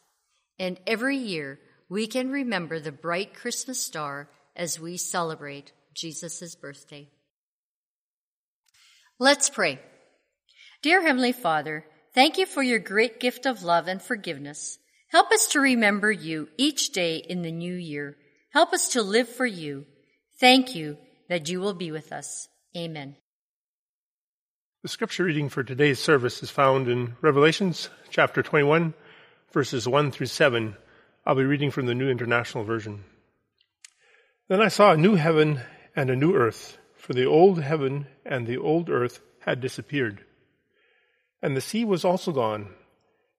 And 0.58 0.78
every 0.86 1.16
year 1.16 1.58
we 1.88 2.06
can 2.06 2.30
remember 2.30 2.78
the 2.78 2.92
bright 2.92 3.34
Christmas 3.34 3.80
star 3.82 4.28
as 4.54 4.78
we 4.78 4.98
celebrate 4.98 5.72
Jesus' 5.94 6.54
birthday. 6.54 7.08
Let's 9.18 9.48
pray. 9.48 9.80
Dear 10.84 11.00
Heavenly 11.00 11.32
Father, 11.32 11.86
thank 12.12 12.36
you 12.36 12.44
for 12.44 12.62
your 12.62 12.78
great 12.78 13.18
gift 13.18 13.46
of 13.46 13.62
love 13.62 13.88
and 13.88 14.02
forgiveness. 14.02 14.78
Help 15.08 15.32
us 15.32 15.46
to 15.52 15.60
remember 15.60 16.12
you 16.12 16.50
each 16.58 16.92
day 16.92 17.16
in 17.16 17.40
the 17.40 17.50
new 17.50 17.72
year. 17.72 18.18
Help 18.50 18.74
us 18.74 18.90
to 18.90 19.00
live 19.00 19.26
for 19.26 19.46
you. 19.46 19.86
Thank 20.38 20.74
you 20.74 20.98
that 21.30 21.48
you 21.48 21.58
will 21.58 21.72
be 21.72 21.90
with 21.90 22.12
us. 22.12 22.48
Amen. 22.76 23.16
The 24.82 24.90
scripture 24.90 25.24
reading 25.24 25.48
for 25.48 25.64
today's 25.64 26.00
service 26.00 26.42
is 26.42 26.50
found 26.50 26.86
in 26.86 27.16
Revelations 27.22 27.88
chapter 28.10 28.42
21, 28.42 28.92
verses 29.54 29.88
1 29.88 30.10
through 30.10 30.26
7. 30.26 30.76
I'll 31.24 31.34
be 31.34 31.44
reading 31.44 31.70
from 31.70 31.86
the 31.86 31.94
New 31.94 32.10
International 32.10 32.62
Version. 32.62 33.04
Then 34.48 34.60
I 34.60 34.68
saw 34.68 34.92
a 34.92 34.98
new 34.98 35.14
heaven 35.14 35.62
and 35.96 36.10
a 36.10 36.16
new 36.16 36.34
earth, 36.34 36.76
for 36.94 37.14
the 37.14 37.24
old 37.24 37.62
heaven 37.62 38.06
and 38.26 38.46
the 38.46 38.58
old 38.58 38.90
earth 38.90 39.22
had 39.40 39.62
disappeared. 39.62 40.22
And 41.44 41.54
the 41.54 41.60
sea 41.60 41.84
was 41.84 42.06
also 42.06 42.32
gone. 42.32 42.68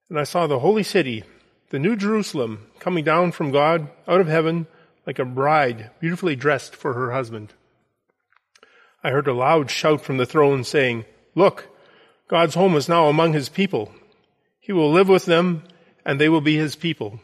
And 0.08 0.16
I 0.16 0.22
saw 0.22 0.46
the 0.46 0.60
holy 0.60 0.84
city, 0.84 1.24
the 1.70 1.80
new 1.80 1.96
Jerusalem, 1.96 2.68
coming 2.78 3.02
down 3.02 3.32
from 3.32 3.50
God 3.50 3.88
out 4.06 4.20
of 4.20 4.28
heaven 4.28 4.68
like 5.04 5.18
a 5.18 5.24
bride 5.24 5.90
beautifully 5.98 6.36
dressed 6.36 6.76
for 6.76 6.92
her 6.92 7.10
husband. 7.10 7.52
I 9.02 9.10
heard 9.10 9.26
a 9.26 9.34
loud 9.34 9.72
shout 9.72 10.02
from 10.02 10.18
the 10.18 10.24
throne 10.24 10.62
saying, 10.62 11.04
Look, 11.34 11.68
God's 12.28 12.54
home 12.54 12.76
is 12.76 12.88
now 12.88 13.08
among 13.08 13.32
his 13.32 13.48
people. 13.48 13.92
He 14.60 14.72
will 14.72 14.92
live 14.92 15.08
with 15.08 15.24
them 15.24 15.64
and 16.04 16.20
they 16.20 16.28
will 16.28 16.40
be 16.40 16.56
his 16.56 16.76
people. 16.76 17.18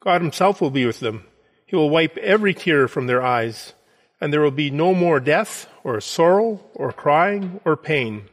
God 0.00 0.20
himself 0.20 0.60
will 0.60 0.70
be 0.70 0.84
with 0.84 1.00
them. 1.00 1.24
He 1.64 1.74
will 1.74 1.88
wipe 1.88 2.18
every 2.18 2.52
tear 2.52 2.86
from 2.86 3.06
their 3.06 3.22
eyes, 3.22 3.72
and 4.20 4.30
there 4.30 4.42
will 4.42 4.50
be 4.50 4.70
no 4.70 4.92
more 4.92 5.20
death, 5.20 5.70
or 5.82 5.98
sorrow, 6.02 6.60
or 6.74 6.92
crying, 6.92 7.62
or 7.64 7.78
pain. 7.78 8.28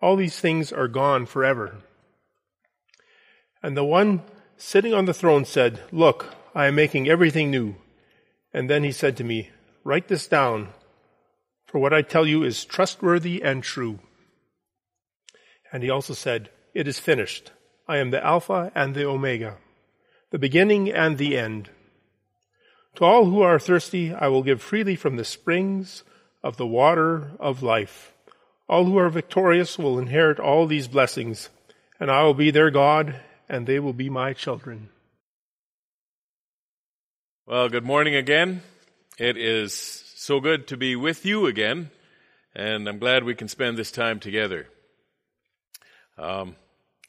All 0.00 0.16
these 0.16 0.38
things 0.38 0.72
are 0.72 0.88
gone 0.88 1.26
forever. 1.26 1.78
And 3.62 3.76
the 3.76 3.84
one 3.84 4.22
sitting 4.56 4.94
on 4.94 5.06
the 5.06 5.14
throne 5.14 5.44
said, 5.44 5.82
Look, 5.90 6.34
I 6.54 6.66
am 6.66 6.74
making 6.76 7.08
everything 7.08 7.50
new. 7.50 7.76
And 8.52 8.70
then 8.70 8.84
he 8.84 8.92
said 8.92 9.16
to 9.16 9.24
me, 9.24 9.50
Write 9.84 10.08
this 10.08 10.28
down, 10.28 10.68
for 11.66 11.78
what 11.78 11.92
I 11.92 12.02
tell 12.02 12.26
you 12.26 12.42
is 12.44 12.64
trustworthy 12.64 13.42
and 13.42 13.62
true. 13.62 13.98
And 15.72 15.82
he 15.82 15.90
also 15.90 16.14
said, 16.14 16.50
It 16.74 16.86
is 16.86 16.98
finished. 16.98 17.52
I 17.86 17.98
am 17.98 18.10
the 18.10 18.24
Alpha 18.24 18.70
and 18.74 18.94
the 18.94 19.06
Omega, 19.06 19.56
the 20.30 20.38
beginning 20.38 20.90
and 20.90 21.18
the 21.18 21.36
end. 21.36 21.70
To 22.96 23.04
all 23.04 23.26
who 23.26 23.42
are 23.42 23.58
thirsty, 23.58 24.12
I 24.12 24.28
will 24.28 24.42
give 24.42 24.60
freely 24.60 24.96
from 24.96 25.16
the 25.16 25.24
springs 25.24 26.04
of 26.42 26.56
the 26.56 26.66
water 26.66 27.32
of 27.40 27.62
life. 27.62 28.12
All 28.68 28.84
who 28.84 28.98
are 28.98 29.08
victorious 29.08 29.78
will 29.78 29.98
inherit 29.98 30.38
all 30.38 30.66
these 30.66 30.88
blessings, 30.88 31.48
and 31.98 32.10
I 32.10 32.22
will 32.24 32.34
be 32.34 32.50
their 32.50 32.70
God, 32.70 33.18
and 33.48 33.66
they 33.66 33.78
will 33.78 33.94
be 33.94 34.10
my 34.10 34.34
children. 34.34 34.90
Well, 37.46 37.70
good 37.70 37.84
morning 37.84 38.14
again. 38.14 38.60
It 39.18 39.38
is 39.38 39.72
so 40.16 40.38
good 40.38 40.66
to 40.66 40.76
be 40.76 40.96
with 40.96 41.24
you 41.24 41.46
again, 41.46 41.90
and 42.54 42.86
I'm 42.86 42.98
glad 42.98 43.24
we 43.24 43.34
can 43.34 43.48
spend 43.48 43.78
this 43.78 43.90
time 43.90 44.20
together. 44.20 44.66
Um, 46.18 46.54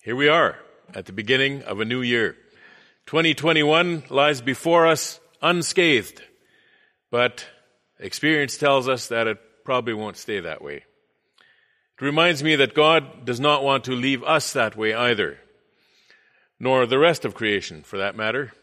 here 0.01 0.15
we 0.15 0.29
are 0.29 0.57
at 0.95 1.07
the 1.07 1.11
beginning 1.11 1.63
of 1.63 1.81
a 1.81 1.85
new 1.85 2.01
year. 2.01 2.37
2021 3.07 4.03
lies 4.09 4.39
before 4.39 4.87
us 4.87 5.19
unscathed. 5.41 6.21
but 7.11 7.45
experience 7.99 8.55
tells 8.55 8.87
us 8.87 9.07
that 9.07 9.27
it 9.27 9.37
probably 9.65 9.93
won't 9.93 10.15
stay 10.15 10.39
that 10.39 10.61
way. 10.61 10.83
It 11.99 12.05
reminds 12.05 12.41
me 12.41 12.55
that 12.55 12.73
God 12.73 13.25
does 13.25 13.41
not 13.41 13.61
want 13.61 13.83
to 13.83 13.91
leave 13.91 14.23
us 14.23 14.53
that 14.53 14.77
way 14.77 14.93
either, 14.93 15.37
nor 16.57 16.85
the 16.85 16.97
rest 16.97 17.25
of 17.25 17.33
creation 17.33 17.83
for 17.83 17.97
that 17.97 18.15
matter. 18.15 18.53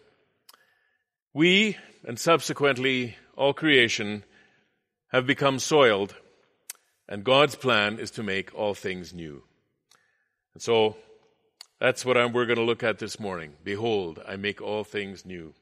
We, 1.35 1.77
and 2.03 2.19
subsequently 2.19 3.17
all 3.37 3.53
creation, 3.53 4.25
have 5.09 5.27
become 5.27 5.59
soiled, 5.59 6.15
and 7.07 7.25
God's 7.25 7.57
plan 7.57 7.99
is 7.99 8.11
to 8.13 8.23
make 8.23 8.55
all 8.55 8.73
things 8.73 9.13
new. 9.13 9.43
And 10.55 10.63
so 10.63 10.97
that's 11.79 12.07
what 12.07 12.17
I'm, 12.17 12.33
we're 12.33 12.47
going 12.47 12.57
to 12.57 12.65
look 12.65 12.83
at 12.83 12.99
this 12.99 13.21
morning. 13.21 13.53
Behold, 13.63 14.19
I 14.27 14.37
make 14.37 14.63
all 14.63 14.83
things 14.83 15.27
new. 15.27 15.53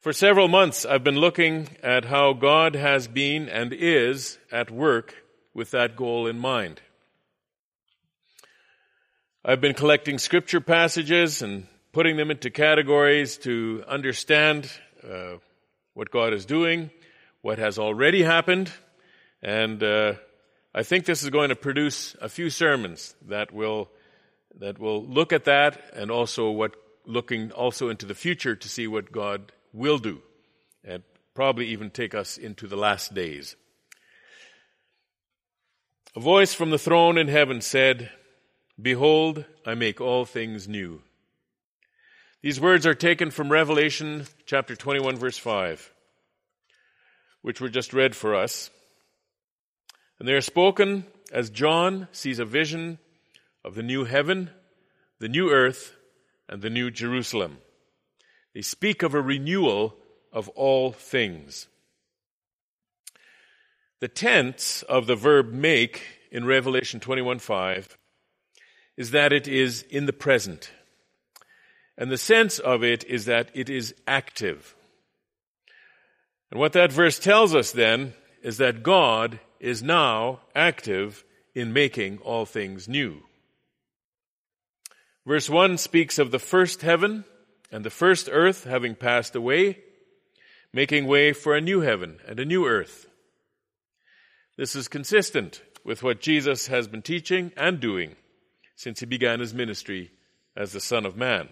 For 0.00 0.12
several 0.12 0.48
months, 0.48 0.84
I've 0.84 1.04
been 1.04 1.18
looking 1.18 1.70
at 1.82 2.04
how 2.04 2.34
God 2.34 2.74
has 2.74 3.08
been 3.08 3.48
and 3.48 3.72
is 3.72 4.38
at 4.50 4.70
work 4.70 5.21
with 5.54 5.70
that 5.72 5.96
goal 5.96 6.26
in 6.26 6.38
mind. 6.38 6.80
I've 9.44 9.60
been 9.60 9.74
collecting 9.74 10.18
scripture 10.18 10.60
passages 10.60 11.42
and 11.42 11.66
putting 11.92 12.16
them 12.16 12.30
into 12.30 12.50
categories 12.50 13.36
to 13.38 13.84
understand 13.86 14.70
uh, 15.06 15.34
what 15.94 16.10
God 16.10 16.32
is 16.32 16.46
doing, 16.46 16.90
what 17.42 17.58
has 17.58 17.78
already 17.78 18.22
happened, 18.22 18.72
and 19.42 19.82
uh, 19.82 20.14
I 20.74 20.84
think 20.84 21.04
this 21.04 21.22
is 21.22 21.30
going 21.30 21.50
to 21.50 21.56
produce 21.56 22.16
a 22.20 22.28
few 22.28 22.48
sermons 22.48 23.14
that 23.28 23.52
will 23.52 23.90
that 24.58 24.78
will 24.78 25.04
look 25.04 25.32
at 25.32 25.44
that 25.44 25.80
and 25.94 26.10
also 26.10 26.50
what 26.50 26.76
looking 27.04 27.50
also 27.52 27.88
into 27.88 28.06
the 28.06 28.14
future 28.14 28.54
to 28.54 28.68
see 28.68 28.86
what 28.86 29.10
God 29.10 29.52
will 29.72 29.98
do, 29.98 30.22
and 30.84 31.02
probably 31.34 31.66
even 31.66 31.90
take 31.90 32.14
us 32.14 32.38
into 32.38 32.66
the 32.66 32.76
last 32.76 33.12
days. 33.12 33.56
A 36.14 36.20
voice 36.20 36.52
from 36.52 36.68
the 36.68 36.78
throne 36.78 37.16
in 37.16 37.28
heaven 37.28 37.62
said, 37.62 38.10
Behold, 38.80 39.46
I 39.64 39.74
make 39.74 39.98
all 39.98 40.26
things 40.26 40.68
new. 40.68 41.00
These 42.42 42.60
words 42.60 42.84
are 42.86 42.94
taken 42.94 43.30
from 43.30 43.50
Revelation 43.50 44.26
chapter 44.44 44.76
21 44.76 45.16
verse 45.16 45.38
5, 45.38 45.90
which 47.40 47.62
were 47.62 47.70
just 47.70 47.94
read 47.94 48.14
for 48.14 48.34
us. 48.34 48.68
And 50.18 50.28
they 50.28 50.34
are 50.34 50.42
spoken 50.42 51.06
as 51.32 51.48
John 51.48 52.08
sees 52.12 52.38
a 52.38 52.44
vision 52.44 52.98
of 53.64 53.74
the 53.74 53.82
new 53.82 54.04
heaven, 54.04 54.50
the 55.18 55.30
new 55.30 55.50
earth, 55.50 55.94
and 56.46 56.60
the 56.60 56.68
new 56.68 56.90
Jerusalem. 56.90 57.56
They 58.54 58.60
speak 58.60 59.02
of 59.02 59.14
a 59.14 59.22
renewal 59.22 59.96
of 60.30 60.50
all 60.50 60.92
things. 60.92 61.68
The 64.02 64.08
tense 64.08 64.82
of 64.82 65.06
the 65.06 65.14
verb 65.14 65.52
make 65.52 66.02
in 66.32 66.44
Revelation 66.44 66.98
21:5 66.98 67.96
is 68.96 69.12
that 69.12 69.32
it 69.32 69.46
is 69.46 69.82
in 69.82 70.06
the 70.06 70.12
present. 70.12 70.72
And 71.96 72.10
the 72.10 72.18
sense 72.18 72.58
of 72.58 72.82
it 72.82 73.04
is 73.04 73.26
that 73.26 73.52
it 73.54 73.70
is 73.70 73.94
active. 74.04 74.74
And 76.50 76.58
what 76.58 76.72
that 76.72 76.90
verse 76.90 77.20
tells 77.20 77.54
us 77.54 77.70
then 77.70 78.14
is 78.42 78.56
that 78.58 78.82
God 78.82 79.38
is 79.60 79.84
now 79.84 80.40
active 80.52 81.22
in 81.54 81.72
making 81.72 82.18
all 82.22 82.44
things 82.44 82.88
new. 82.88 83.22
Verse 85.24 85.48
1 85.48 85.78
speaks 85.78 86.18
of 86.18 86.32
the 86.32 86.40
first 86.40 86.82
heaven 86.82 87.24
and 87.70 87.84
the 87.84 87.88
first 87.88 88.28
earth 88.32 88.64
having 88.64 88.96
passed 88.96 89.36
away, 89.36 89.78
making 90.72 91.06
way 91.06 91.32
for 91.32 91.54
a 91.54 91.60
new 91.60 91.82
heaven 91.82 92.18
and 92.26 92.40
a 92.40 92.44
new 92.44 92.66
earth. 92.66 93.06
This 94.56 94.76
is 94.76 94.88
consistent 94.88 95.62
with 95.84 96.02
what 96.02 96.20
Jesus 96.20 96.66
has 96.66 96.86
been 96.86 97.02
teaching 97.02 97.52
and 97.56 97.80
doing 97.80 98.16
since 98.76 99.00
he 99.00 99.06
began 99.06 99.40
his 99.40 99.54
ministry 99.54 100.10
as 100.56 100.72
the 100.72 100.80
Son 100.80 101.06
of 101.06 101.16
Man. 101.16 101.48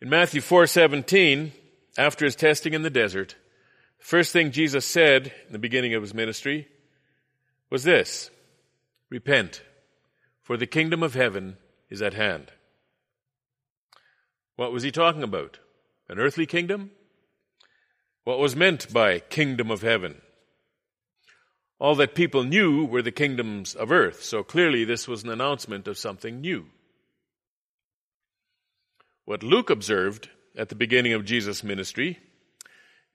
In 0.00 0.08
Matthew 0.08 0.40
4:17, 0.40 1.52
after 1.96 2.24
his 2.24 2.34
testing 2.34 2.74
in 2.74 2.82
the 2.82 2.90
desert, 2.90 3.36
the 3.98 4.04
first 4.04 4.32
thing 4.32 4.50
Jesus 4.50 4.84
said 4.84 5.32
in 5.46 5.52
the 5.52 5.58
beginning 5.58 5.94
of 5.94 6.02
his 6.02 6.14
ministry 6.14 6.68
was 7.70 7.84
this: 7.84 8.30
Repent, 9.10 9.62
for 10.40 10.56
the 10.56 10.66
kingdom 10.66 11.02
of 11.02 11.14
heaven 11.14 11.56
is 11.88 12.02
at 12.02 12.14
hand. 12.14 12.50
What 14.56 14.72
was 14.72 14.82
he 14.82 14.90
talking 14.90 15.22
about? 15.22 15.58
An 16.08 16.18
earthly 16.18 16.46
kingdom? 16.46 16.90
What 18.24 18.38
was 18.38 18.56
meant 18.56 18.92
by 18.92 19.20
kingdom 19.20 19.70
of 19.70 19.82
heaven? 19.82 20.21
All 21.82 21.96
that 21.96 22.14
people 22.14 22.44
knew 22.44 22.84
were 22.84 23.02
the 23.02 23.10
kingdoms 23.10 23.74
of 23.74 23.90
earth, 23.90 24.22
so 24.22 24.44
clearly 24.44 24.84
this 24.84 25.08
was 25.08 25.24
an 25.24 25.30
announcement 25.30 25.88
of 25.88 25.98
something 25.98 26.40
new. 26.40 26.66
What 29.24 29.42
Luke 29.42 29.68
observed 29.68 30.28
at 30.56 30.68
the 30.68 30.76
beginning 30.76 31.12
of 31.12 31.24
Jesus' 31.24 31.64
ministry 31.64 32.20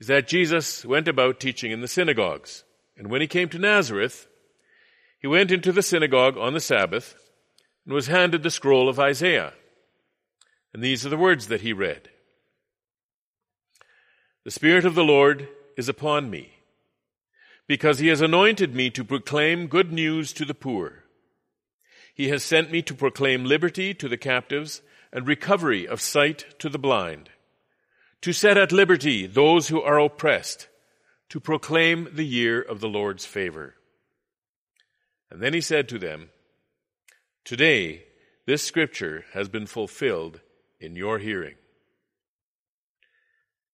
is 0.01 0.08
that 0.08 0.27
Jesus 0.27 0.84
went 0.84 1.08
about 1.08 1.39
teaching 1.39 1.71
in 1.71 1.80
the 1.80 1.88
synagogues. 1.88 2.65
And 2.97 3.10
when 3.10 3.21
he 3.21 3.27
came 3.27 3.47
to 3.49 3.58
Nazareth, 3.58 4.27
he 5.17 5.27
went 5.27 5.49
into 5.49 5.71
the 5.71 5.82
synagogue 5.82 6.36
on 6.38 6.53
the 6.53 6.60
Sabbath 6.60 7.15
and 7.86 7.93
was 7.93 8.08
handed 8.08 8.43
the 8.43 8.51
scroll 8.51 8.89
of 8.89 8.99
Isaiah. 8.99 9.53
And 10.73 10.84
these 10.84 11.06
are 11.06 11.10
the 11.10 11.15
words 11.15 11.47
that 11.47 11.62
he 11.62 11.71
read. 11.71 12.10
The 14.43 14.51
Spirit 14.51 14.84
of 14.84 14.93
the 14.93 15.06
Lord 15.06 15.47
is 15.77 15.88
upon 15.88 16.30
me, 16.30 16.56
because 17.67 17.99
he 17.99 18.08
has 18.08 18.21
anointed 18.21 18.73
me 18.73 18.89
to 18.89 19.03
proclaim 19.03 19.67
good 19.67 19.91
news 19.91 20.32
to 20.34 20.45
the 20.45 20.53
poor. 20.53 21.03
He 22.13 22.30
has 22.30 22.43
sent 22.43 22.71
me 22.71 22.82
to 22.84 22.95
proclaim 22.95 23.45
liberty 23.45 23.93
to 23.93 24.08
the 24.08 24.17
captives 24.17 24.82
and 25.12 25.27
recovery 25.27 25.88
of 25.88 26.01
sight 26.01 26.45
to 26.60 26.69
the 26.69 26.80
blind, 26.80 27.30
to 28.21 28.34
set 28.34 28.58
at 28.58 28.71
liberty 28.71 29.27
those 29.27 29.67
who 29.67 29.82
are 29.82 29.99
oppressed, 29.99 30.67
to 31.30 31.39
proclaim 31.39 32.08
the 32.13 32.25
year 32.25 32.62
of 32.62 32.80
the 32.80 32.88
Lord's 32.88 33.25
favor. 33.25 33.75
And 35.30 35.41
then 35.41 35.53
he 35.53 35.62
said 35.62 35.89
to 35.89 35.99
them, 35.99 36.30
Today 37.43 38.06
this 38.45 38.63
scripture 38.63 39.25
has 39.34 39.49
been 39.49 39.65
fulfilled 39.65 40.39
in 40.80 40.95
your 40.95 41.19
hearing. 41.19 41.56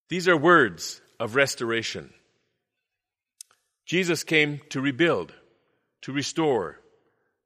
These 0.09 0.27
are 0.27 0.37
words 0.37 1.01
of 1.19 1.35
restoration. 1.35 2.13
Jesus 3.85 4.23
came 4.23 4.61
to 4.69 4.81
rebuild, 4.81 5.33
to 6.01 6.11
restore, 6.11 6.79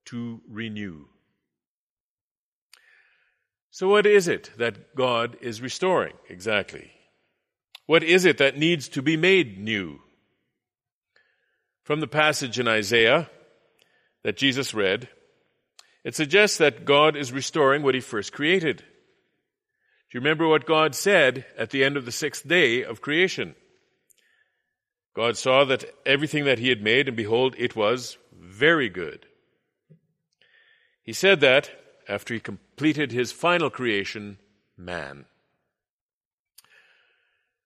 to 0.06 0.42
renew. 0.48 1.06
So, 3.72 3.88
what 3.90 4.06
is 4.06 4.28
it 4.28 4.52
that 4.58 4.96
God 4.96 5.38
is 5.42 5.62
restoring 5.62 6.14
exactly? 6.30 6.92
What 7.86 8.04
is 8.04 8.26
it 8.26 8.38
that 8.40 8.58
needs 8.58 8.90
to 8.90 9.02
be 9.02 9.18
made 9.18 9.60
new? 9.60 10.00
From 11.84 12.00
the 12.00 12.08
passage 12.08 12.60
in 12.60 12.68
Isaiah 12.68 13.30
that 14.24 14.36
Jesus 14.36 14.74
read, 14.74 15.08
it 16.04 16.16
suggests 16.16 16.58
that 16.58 16.86
God 16.86 17.16
is 17.16 17.32
restoring 17.32 17.84
what 17.84 17.96
he 17.96 18.02
first 18.02 18.34
created. 18.34 18.78
Do 18.78 18.84
you 20.14 20.22
remember 20.22 20.48
what 20.48 20.66
God 20.66 20.96
said 20.96 21.46
at 21.58 21.70
the 21.70 21.84
end 21.84 21.98
of 21.98 22.06
the 22.06 22.12
sixth 22.12 22.48
day 22.48 22.84
of 22.84 23.02
creation? 23.02 23.56
God 25.18 25.36
saw 25.36 25.66
that 25.66 25.84
everything 26.06 26.46
that 26.46 26.60
he 26.60 26.70
had 26.70 26.84
made, 26.84 27.08
and 27.08 27.18
behold, 27.18 27.56
it 27.58 27.76
was 27.76 28.20
very 28.32 28.88
good. 28.88 29.26
He 31.02 31.12
said 31.12 31.40
that 31.40 31.72
after 32.08 32.36
he 32.36 32.40
completed 32.40 33.12
his 33.12 33.32
final 33.32 33.72
creation, 33.72 34.38
man. 34.78 35.26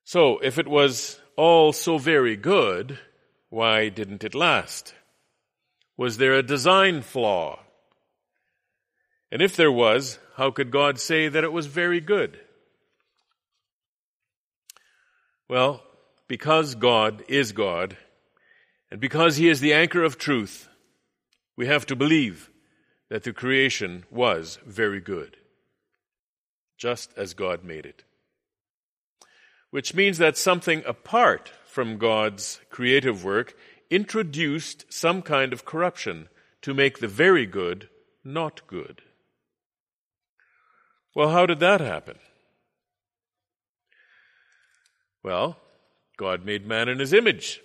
So, 0.05 0.39
if 0.39 0.57
it 0.57 0.69
was 0.69 1.19
all 1.35 1.73
so 1.73 1.97
very 1.97 2.37
good, 2.37 2.99
why 3.49 3.89
didn't 3.89 4.23
it 4.23 4.33
last? 4.33 4.93
Was 5.97 6.19
there 6.19 6.35
a 6.35 6.41
design 6.41 7.01
flaw? 7.01 7.59
And 9.29 9.41
if 9.41 9.57
there 9.57 9.73
was, 9.73 10.19
how 10.37 10.51
could 10.51 10.71
God 10.71 11.01
say 11.01 11.27
that 11.27 11.43
it 11.43 11.51
was 11.51 11.65
very 11.65 11.99
good? 11.99 12.39
Well, 15.49 15.83
because 16.31 16.75
God 16.75 17.25
is 17.27 17.51
God, 17.51 17.97
and 18.89 19.01
because 19.01 19.35
He 19.35 19.49
is 19.49 19.59
the 19.59 19.73
anchor 19.73 20.01
of 20.01 20.17
truth, 20.17 20.69
we 21.57 21.67
have 21.67 21.85
to 21.87 21.93
believe 21.93 22.49
that 23.09 23.23
the 23.23 23.33
creation 23.33 24.05
was 24.09 24.57
very 24.65 25.01
good, 25.01 25.35
just 26.77 27.11
as 27.17 27.33
God 27.33 27.65
made 27.65 27.85
it. 27.85 28.05
Which 29.71 29.93
means 29.93 30.19
that 30.19 30.37
something 30.37 30.83
apart 30.87 31.51
from 31.65 31.97
God's 31.97 32.61
creative 32.69 33.25
work 33.25 33.53
introduced 33.89 34.85
some 34.87 35.21
kind 35.21 35.51
of 35.51 35.65
corruption 35.65 36.29
to 36.61 36.73
make 36.73 36.99
the 36.99 37.09
very 37.09 37.45
good 37.45 37.89
not 38.23 38.65
good. 38.67 39.01
Well, 41.13 41.31
how 41.31 41.45
did 41.45 41.59
that 41.59 41.81
happen? 41.81 42.19
Well, 45.25 45.57
God 46.21 46.45
made 46.45 46.67
man 46.67 46.87
in 46.87 46.99
his 46.99 47.13
image. 47.13 47.61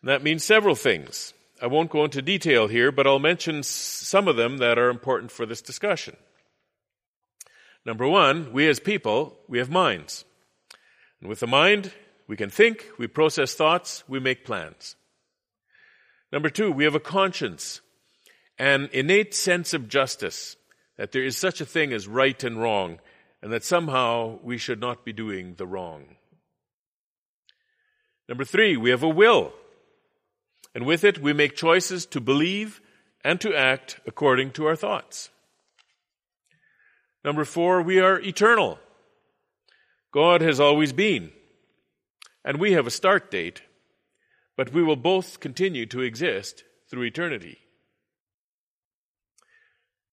And 0.00 0.08
that 0.08 0.22
means 0.22 0.42
several 0.42 0.74
things. 0.74 1.34
I 1.60 1.66
won't 1.66 1.90
go 1.90 2.02
into 2.04 2.22
detail 2.22 2.68
here, 2.68 2.90
but 2.90 3.06
I'll 3.06 3.18
mention 3.18 3.62
some 3.62 4.28
of 4.28 4.36
them 4.36 4.56
that 4.58 4.78
are 4.78 4.88
important 4.88 5.30
for 5.30 5.44
this 5.44 5.60
discussion. 5.60 6.16
Number 7.84 8.08
one, 8.08 8.50
we 8.54 8.66
as 8.66 8.80
people, 8.80 9.36
we 9.46 9.58
have 9.58 9.68
minds. 9.68 10.24
And 11.20 11.28
with 11.28 11.40
the 11.40 11.46
mind, 11.46 11.92
we 12.26 12.34
can 12.34 12.48
think, 12.48 12.86
we 12.96 13.06
process 13.06 13.52
thoughts, 13.52 14.04
we 14.08 14.18
make 14.18 14.46
plans. 14.46 14.96
Number 16.32 16.48
two, 16.48 16.72
we 16.72 16.84
have 16.84 16.94
a 16.94 17.00
conscience, 17.00 17.82
an 18.58 18.88
innate 18.94 19.34
sense 19.34 19.74
of 19.74 19.90
justice, 19.90 20.56
that 20.96 21.12
there 21.12 21.24
is 21.24 21.36
such 21.36 21.60
a 21.60 21.66
thing 21.66 21.92
as 21.92 22.08
right 22.08 22.42
and 22.42 22.58
wrong, 22.58 23.00
and 23.42 23.52
that 23.52 23.64
somehow 23.64 24.38
we 24.42 24.56
should 24.56 24.80
not 24.80 25.04
be 25.04 25.12
doing 25.12 25.56
the 25.56 25.66
wrong. 25.66 26.14
Number 28.28 28.44
three, 28.44 28.76
we 28.76 28.90
have 28.90 29.02
a 29.02 29.08
will. 29.08 29.52
And 30.74 30.84
with 30.84 31.02
it, 31.02 31.20
we 31.20 31.32
make 31.32 31.56
choices 31.56 32.04
to 32.06 32.20
believe 32.20 32.80
and 33.24 33.40
to 33.40 33.54
act 33.54 34.00
according 34.06 34.52
to 34.52 34.66
our 34.66 34.76
thoughts. 34.76 35.30
Number 37.24 37.44
four, 37.44 37.82
we 37.82 37.98
are 38.00 38.20
eternal. 38.20 38.78
God 40.12 40.40
has 40.40 40.60
always 40.60 40.92
been. 40.92 41.32
And 42.44 42.58
we 42.58 42.72
have 42.72 42.86
a 42.86 42.90
start 42.90 43.30
date, 43.30 43.62
but 44.56 44.72
we 44.72 44.82
will 44.82 44.96
both 44.96 45.40
continue 45.40 45.86
to 45.86 46.00
exist 46.00 46.64
through 46.90 47.04
eternity. 47.04 47.58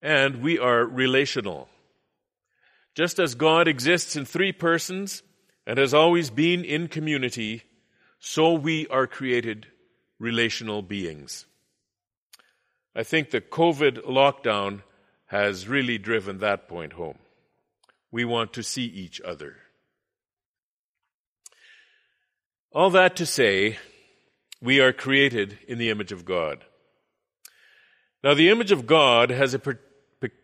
And 0.01 0.41
we 0.41 0.58
are 0.60 0.86
relational. 0.86 1.69
Just 2.95 3.19
as 3.19 3.36
God 3.36 3.67
exists 3.67 4.15
in 4.15 4.25
three 4.25 4.51
persons 4.51 5.21
and 5.67 5.78
has 5.78 5.93
always 5.93 6.30
been 6.30 6.63
in 6.63 6.88
community, 6.88 7.63
so 8.28 8.54
we 8.54 8.88
are 8.88 9.06
created 9.06 9.68
relational 10.18 10.82
beings. 10.82 11.46
I 12.96 13.04
think 13.04 13.30
the 13.30 13.40
COVID 13.40 14.04
lockdown 14.08 14.82
has 15.28 15.68
really 15.68 16.00
driven 16.00 16.40
that 16.40 16.68
point 16.68 16.94
home. 16.94 17.20
We 18.12 18.26
want 18.26 18.54
to 18.54 18.64
see 18.64 18.86
each 18.86 19.22
other. 19.22 19.58
All 22.72 22.90
that 22.90 23.16
to 23.18 23.28
say, 23.28 23.78
we 24.60 24.82
are 24.82 24.92
created 24.92 25.60
in 25.68 25.78
the 25.78 25.92
image 25.92 26.12
of 26.12 26.26
God. 26.26 26.66
Now, 28.24 28.34
the 28.34 28.50
image 28.50 28.72
of 28.72 28.88
God 28.88 29.30
has 29.30 29.54
a 29.54 29.62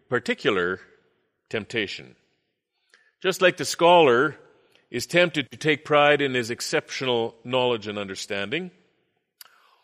particular 0.08 0.80
temptation. 1.50 2.15
Just 3.24 3.41
like 3.41 3.58
the 3.58 3.65
scholar 3.65 4.38
is 4.91 5.08
tempted 5.08 5.49
to 5.49 5.58
take 5.58 5.86
pride 5.86 6.21
in 6.21 6.34
his 6.34 6.51
exceptional 6.51 7.36
knowledge 7.43 7.88
and 7.88 7.97
understanding, 7.97 8.69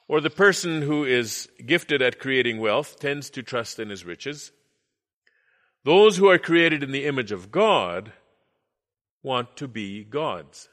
or 0.08 0.22
the 0.22 0.30
person 0.30 0.82
who 0.82 1.06
is 1.06 1.50
gifted 1.66 2.02
at 2.02 2.20
creating 2.20 2.60
wealth 2.60 3.00
tends 3.00 3.30
to 3.30 3.42
trust 3.42 3.80
in 3.80 3.90
his 3.90 4.06
riches. 4.06 4.52
Those 5.84 6.18
who 6.18 6.30
are 6.30 6.38
created 6.38 6.84
in 6.84 6.92
the 6.92 7.06
image 7.06 7.32
of 7.32 7.52
God 7.52 8.12
want 9.24 9.56
to 9.58 9.68
be 9.68 10.04
gods. 10.04 10.70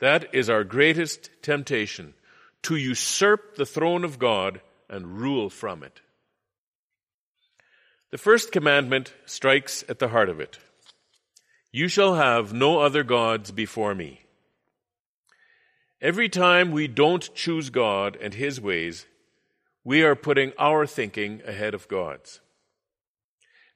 That 0.00 0.34
is 0.34 0.50
our 0.50 0.64
greatest 0.64 1.30
temptation 1.42 2.14
to 2.62 2.76
usurp 2.76 3.56
the 3.56 3.66
throne 3.66 4.04
of 4.04 4.18
God 4.18 4.60
and 4.88 5.18
rule 5.18 5.48
from 5.48 5.82
it. 5.82 6.00
The 8.10 8.18
first 8.18 8.52
commandment 8.52 9.12
strikes 9.24 9.84
at 9.88 9.98
the 9.98 10.08
heart 10.08 10.28
of 10.28 10.40
it. 10.40 10.58
You 11.74 11.88
shall 11.88 12.14
have 12.14 12.52
no 12.52 12.78
other 12.78 13.02
gods 13.02 13.50
before 13.50 13.96
me. 13.96 14.20
Every 16.00 16.28
time 16.28 16.70
we 16.70 16.86
don't 16.86 17.34
choose 17.34 17.68
God 17.68 18.16
and 18.20 18.32
His 18.32 18.60
ways, 18.60 19.06
we 19.82 20.04
are 20.04 20.14
putting 20.14 20.52
our 20.56 20.86
thinking 20.86 21.42
ahead 21.44 21.74
of 21.74 21.88
God's. 21.88 22.38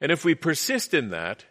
And 0.00 0.12
if 0.12 0.24
we 0.24 0.36
persist 0.36 0.94
in 0.94 1.10
that, 1.10 1.44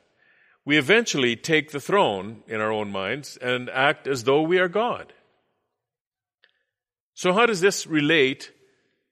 we 0.64 0.78
eventually 0.78 1.36
take 1.36 1.72
the 1.72 1.82
throne 1.82 2.44
in 2.48 2.62
our 2.62 2.72
own 2.72 2.94
minds 2.94 3.36
and 3.36 3.70
act 3.70 4.08
as 4.08 4.24
though 4.24 4.42
we 4.42 4.58
are 4.58 4.70
God. 4.70 5.12
So, 7.14 7.34
how 7.34 7.46
does 7.46 7.60
this 7.60 7.86
relate 7.86 8.54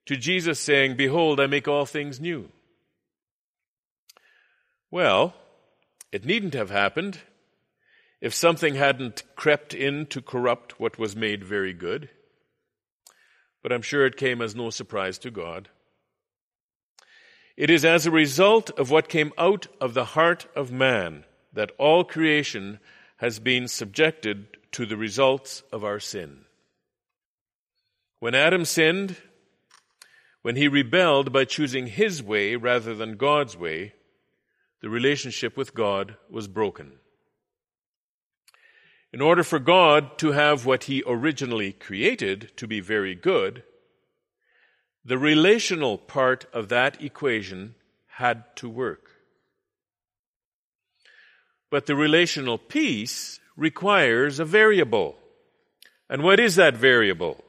to 0.05 0.15
Jesus 0.15 0.57
saying, 0.61 0.95
Behold, 0.95 1.41
I 1.41 1.47
make 1.47 1.67
all 1.67 1.85
things 1.85 2.21
new? 2.21 2.47
Well, 4.89 5.33
it 6.15 6.23
needn't 6.23 6.53
have 6.53 6.69
happened 6.69 7.19
if 8.21 8.33
something 8.33 8.75
hadn't 8.75 9.23
crept 9.35 9.73
in 9.73 10.05
to 10.05 10.21
corrupt 10.21 10.79
what 10.79 10.97
was 10.97 11.13
made 11.13 11.43
very 11.43 11.73
good. 11.73 12.07
But 13.61 13.73
I'm 13.73 13.81
sure 13.81 14.05
it 14.05 14.15
came 14.15 14.41
as 14.41 14.55
no 14.55 14.69
surprise 14.69 15.17
to 15.19 15.29
God. 15.29 15.67
It 17.57 17.69
is 17.69 17.83
as 17.83 18.05
a 18.05 18.11
result 18.11 18.69
of 18.79 18.89
what 18.89 19.09
came 19.09 19.33
out 19.37 19.67
of 19.81 19.93
the 19.93 20.05
heart 20.05 20.47
of 20.55 20.71
man 20.71 21.25
that 21.51 21.73
all 21.77 22.05
creation 22.05 22.79
has 23.17 23.39
been 23.39 23.67
subjected 23.67 24.47
to 24.71 24.85
the 24.85 24.95
results 24.95 25.63
of 25.69 25.83
our 25.83 25.99
sin. 25.99 26.45
When 28.21 28.35
Adam 28.35 28.63
sinned, 28.63 29.17
when 30.43 30.55
he 30.55 30.69
rebelled 30.69 31.33
by 31.33 31.43
choosing 31.43 31.87
his 31.87 32.23
way 32.23 32.55
rather 32.55 32.95
than 32.95 33.17
God's 33.17 33.57
way, 33.57 33.91
the 34.81 34.89
relationship 34.89 35.57
with 35.57 35.73
God 35.73 36.17
was 36.29 36.47
broken. 36.47 36.93
In 39.11 39.21
order 39.21 39.43
for 39.43 39.59
God 39.59 40.17
to 40.19 40.33
have 40.33 40.65
what 40.65 40.85
He 40.85 41.03
originally 41.07 41.71
created 41.71 42.51
to 42.57 42.67
be 42.67 42.81
very 42.81 43.15
good, 43.15 43.63
the 45.05 45.17
relational 45.17 45.97
part 45.97 46.45
of 46.51 46.69
that 46.69 47.01
equation 47.01 47.75
had 48.07 48.43
to 48.57 48.67
work. 48.67 49.11
But 51.69 51.85
the 51.85 51.95
relational 51.95 52.57
piece 52.57 53.39
requires 53.55 54.39
a 54.39 54.45
variable. 54.45 55.15
And 56.09 56.23
what 56.23 56.39
is 56.39 56.55
that 56.55 56.75
variable? 56.75 57.43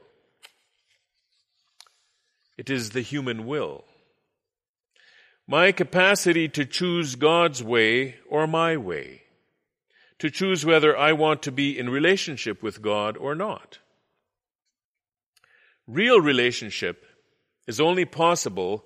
It 2.57 2.69
is 2.69 2.91
the 2.91 3.01
human 3.01 3.45
will. 3.45 3.83
My 5.47 5.71
capacity 5.71 6.49
to 6.49 6.65
choose 6.65 7.15
God's 7.15 7.63
way 7.63 8.15
or 8.29 8.47
my 8.47 8.75
way 8.75 9.23
to 10.19 10.29
choose 10.29 10.65
whether 10.65 10.97
I 10.97 11.13
want 11.13 11.43
to 11.43 11.51
be 11.51 11.77
in 11.77 11.89
relationship 11.89 12.63
with 12.63 12.81
God 12.81 13.17
or 13.17 13.35
not. 13.35 13.79
Real 15.85 16.19
relationship 16.19 17.05
is 17.67 17.79
only 17.79 18.05
possible 18.05 18.83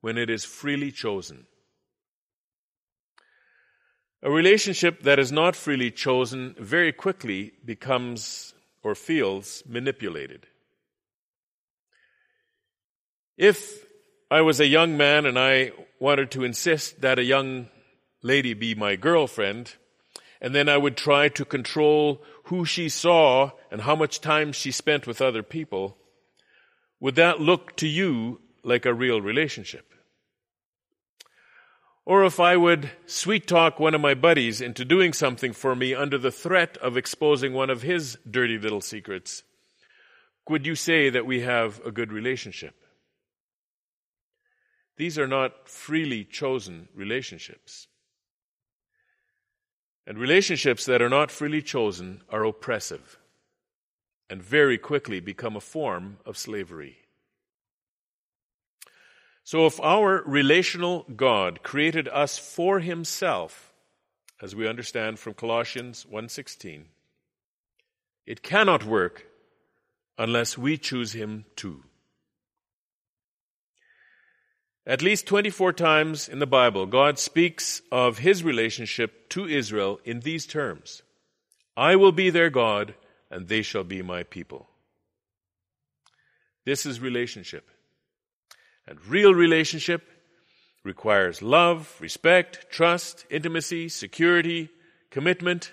when 0.00 0.18
it 0.18 0.28
is 0.28 0.44
freely 0.44 0.92
chosen. 0.92 1.46
A 4.22 4.30
relationship 4.30 5.02
that 5.02 5.18
is 5.18 5.32
not 5.32 5.56
freely 5.56 5.90
chosen 5.90 6.54
very 6.58 6.92
quickly 6.92 7.52
becomes 7.64 8.54
or 8.82 8.94
feels 8.94 9.62
manipulated. 9.66 10.46
If 13.36 13.85
I 14.30 14.40
was 14.40 14.58
a 14.58 14.66
young 14.66 14.96
man 14.96 15.24
and 15.24 15.38
I 15.38 15.70
wanted 16.00 16.32
to 16.32 16.42
insist 16.42 17.00
that 17.00 17.18
a 17.18 17.24
young 17.24 17.68
lady 18.22 18.54
be 18.54 18.74
my 18.74 18.96
girlfriend, 18.96 19.76
and 20.40 20.52
then 20.52 20.68
I 20.68 20.76
would 20.76 20.96
try 20.96 21.28
to 21.28 21.44
control 21.44 22.22
who 22.44 22.64
she 22.64 22.88
saw 22.88 23.52
and 23.70 23.82
how 23.82 23.94
much 23.94 24.20
time 24.20 24.52
she 24.52 24.72
spent 24.72 25.06
with 25.06 25.22
other 25.22 25.44
people, 25.44 25.96
would 26.98 27.14
that 27.14 27.40
look 27.40 27.76
to 27.76 27.86
you 27.86 28.40
like 28.64 28.84
a 28.84 28.92
real 28.92 29.20
relationship? 29.20 29.92
Or 32.04 32.24
if 32.24 32.40
I 32.40 32.56
would 32.56 32.90
sweet 33.06 33.46
talk 33.46 33.78
one 33.78 33.94
of 33.94 34.00
my 34.00 34.14
buddies 34.14 34.60
into 34.60 34.84
doing 34.84 35.12
something 35.12 35.52
for 35.52 35.76
me 35.76 35.94
under 35.94 36.18
the 36.18 36.32
threat 36.32 36.76
of 36.78 36.96
exposing 36.96 37.52
one 37.52 37.70
of 37.70 37.82
his 37.82 38.18
dirty 38.28 38.58
little 38.58 38.80
secrets, 38.80 39.44
would 40.48 40.66
you 40.66 40.74
say 40.74 41.10
that 41.10 41.26
we 41.26 41.42
have 41.42 41.80
a 41.84 41.92
good 41.92 42.12
relationship? 42.12 42.74
These 44.96 45.18
are 45.18 45.26
not 45.26 45.68
freely 45.68 46.24
chosen 46.24 46.88
relationships. 46.94 47.88
And 50.06 50.18
relationships 50.18 50.86
that 50.86 51.02
are 51.02 51.08
not 51.08 51.30
freely 51.30 51.62
chosen 51.62 52.22
are 52.30 52.44
oppressive 52.44 53.18
and 54.30 54.42
very 54.42 54.78
quickly 54.78 55.20
become 55.20 55.56
a 55.56 55.60
form 55.60 56.18
of 56.24 56.38
slavery. 56.38 56.98
So 59.44 59.66
if 59.66 59.80
our 59.80 60.22
relational 60.26 61.06
God 61.14 61.62
created 61.62 62.08
us 62.08 62.38
for 62.38 62.80
himself, 62.80 63.72
as 64.42 64.56
we 64.56 64.68
understand 64.68 65.18
from 65.18 65.34
Colossians 65.34 66.04
1:16, 66.04 66.88
it 68.26 68.42
cannot 68.42 68.84
work 68.84 69.26
unless 70.18 70.58
we 70.58 70.76
choose 70.76 71.12
him 71.12 71.44
too. 71.54 71.84
At 74.86 75.02
least 75.02 75.26
24 75.26 75.72
times 75.72 76.28
in 76.28 76.38
the 76.38 76.46
Bible, 76.46 76.86
God 76.86 77.18
speaks 77.18 77.82
of 77.90 78.18
his 78.18 78.44
relationship 78.44 79.28
to 79.30 79.46
Israel 79.46 79.98
in 80.04 80.20
these 80.20 80.46
terms 80.46 81.02
I 81.76 81.96
will 81.96 82.12
be 82.12 82.30
their 82.30 82.48
God, 82.48 82.94
and 83.30 83.48
they 83.48 83.60
shall 83.60 83.84
be 83.84 84.00
my 84.00 84.22
people. 84.22 84.70
This 86.64 86.86
is 86.86 87.00
relationship. 87.00 87.68
And 88.86 89.04
real 89.04 89.34
relationship 89.34 90.02
requires 90.84 91.42
love, 91.42 91.94
respect, 92.00 92.70
trust, 92.70 93.26
intimacy, 93.28 93.88
security, 93.88 94.70
commitment, 95.10 95.72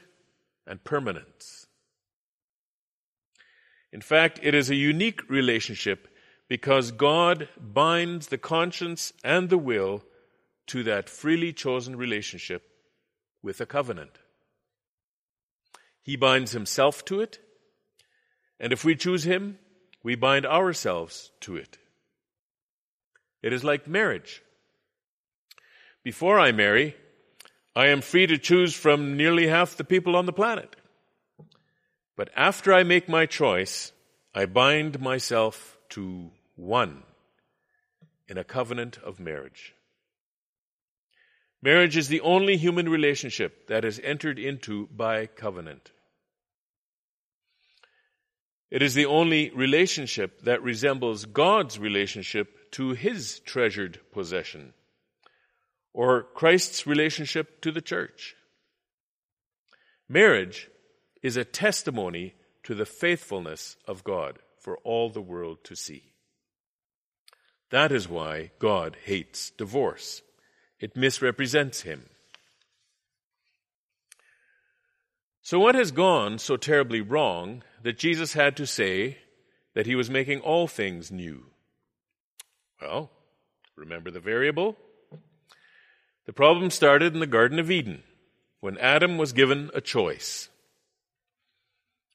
and 0.68 0.84
permanence. 0.84 1.68
In 3.94 4.02
fact, 4.02 4.40
it 4.42 4.56
is 4.56 4.70
a 4.70 4.76
unique 4.76 5.30
relationship 5.30 6.08
because 6.54 6.92
God 6.92 7.50
binds 7.60 8.28
the 8.28 8.38
conscience 8.38 9.12
and 9.24 9.50
the 9.50 9.58
will 9.58 10.04
to 10.68 10.84
that 10.84 11.10
freely 11.10 11.52
chosen 11.52 11.96
relationship 11.96 12.62
with 13.42 13.60
a 13.60 13.66
covenant. 13.66 14.20
He 16.04 16.16
binds 16.16 16.52
himself 16.52 17.04
to 17.06 17.22
it, 17.22 17.40
and 18.60 18.72
if 18.72 18.86
we 18.86 18.96
choose 18.96 19.24
him, 19.24 19.58
we 20.04 20.14
bind 20.14 20.46
ourselves 20.46 21.32
to 21.40 21.56
it. 21.56 21.80
It 23.42 23.52
is 23.52 23.64
like 23.64 23.88
marriage. 23.88 24.44
Before 26.04 26.40
I 26.40 26.52
marry, 26.52 26.96
I 27.76 27.88
am 27.88 28.02
free 28.02 28.28
to 28.28 28.38
choose 28.38 28.76
from 28.76 29.18
nearly 29.18 29.48
half 29.48 29.76
the 29.76 29.84
people 29.84 30.16
on 30.16 30.28
the 30.28 30.32
planet. 30.32 30.76
But 32.16 32.30
after 32.36 32.72
I 32.72 32.84
make 32.84 33.10
my 33.10 33.26
choice, 33.26 33.92
I 34.36 34.46
bind 34.46 35.00
myself 35.00 35.80
to 35.90 36.30
one 36.56 37.04
in 38.28 38.38
a 38.38 38.44
covenant 38.44 38.98
of 38.98 39.20
marriage. 39.20 39.74
Marriage 41.62 41.96
is 41.96 42.10
the 42.10 42.22
only 42.22 42.58
human 42.58 42.90
relationship 42.90 43.68
that 43.68 43.86
is 43.86 44.00
entered 44.04 44.38
into 44.38 44.88
by 44.88 45.26
covenant. 45.28 45.92
It 48.70 48.82
is 48.82 48.96
the 48.96 49.06
only 49.06 49.50
relationship 49.52 50.42
that 50.42 50.64
resembles 50.64 51.26
God's 51.26 51.80
relationship 51.80 52.72
to 52.72 52.90
his 52.90 53.40
treasured 53.40 54.00
possession, 54.12 54.74
or 55.94 56.24
Christ's 56.24 56.88
relationship 56.88 57.62
to 57.62 57.72
the 57.72 57.82
church. 57.82 58.36
Marriage 60.10 60.70
is 61.22 61.38
a 61.38 61.46
testimony 61.46 62.34
to 62.64 62.74
the 62.74 62.86
faithfulness 62.86 63.78
of 63.88 64.04
God 64.04 64.40
for 64.58 64.80
all 64.80 65.10
the 65.10 65.22
world 65.22 65.64
to 65.66 65.76
see. 65.76 66.13
That 67.74 67.92
is 67.92 68.08
why 68.08 68.52
God 68.60 68.98
hates 69.04 69.50
divorce. 69.50 70.22
It 70.80 70.96
misrepresents 70.96 71.82
him. 71.82 72.04
So, 75.42 75.58
what 75.60 75.74
has 75.74 75.90
gone 75.90 76.38
so 76.38 76.56
terribly 76.56 77.02
wrong 77.02 77.64
that 77.82 77.98
Jesus 77.98 78.34
had 78.34 78.56
to 78.58 78.68
say 78.68 79.18
that 79.74 79.88
he 79.88 79.96
was 79.96 80.08
making 80.08 80.42
all 80.42 80.68
things 80.68 81.12
new? 81.12 81.48
Well, 82.80 83.10
remember 83.76 84.12
the 84.12 84.20
variable? 84.20 84.76
The 86.28 86.34
problem 86.34 86.70
started 86.70 87.16
in 87.16 87.22
the 87.22 87.26
Garden 87.26 87.58
of 87.58 87.72
Eden 87.72 88.04
when 88.60 88.78
Adam 88.78 89.18
was 89.18 89.34
given 89.34 89.72
a 89.74 89.82
choice. 89.82 90.48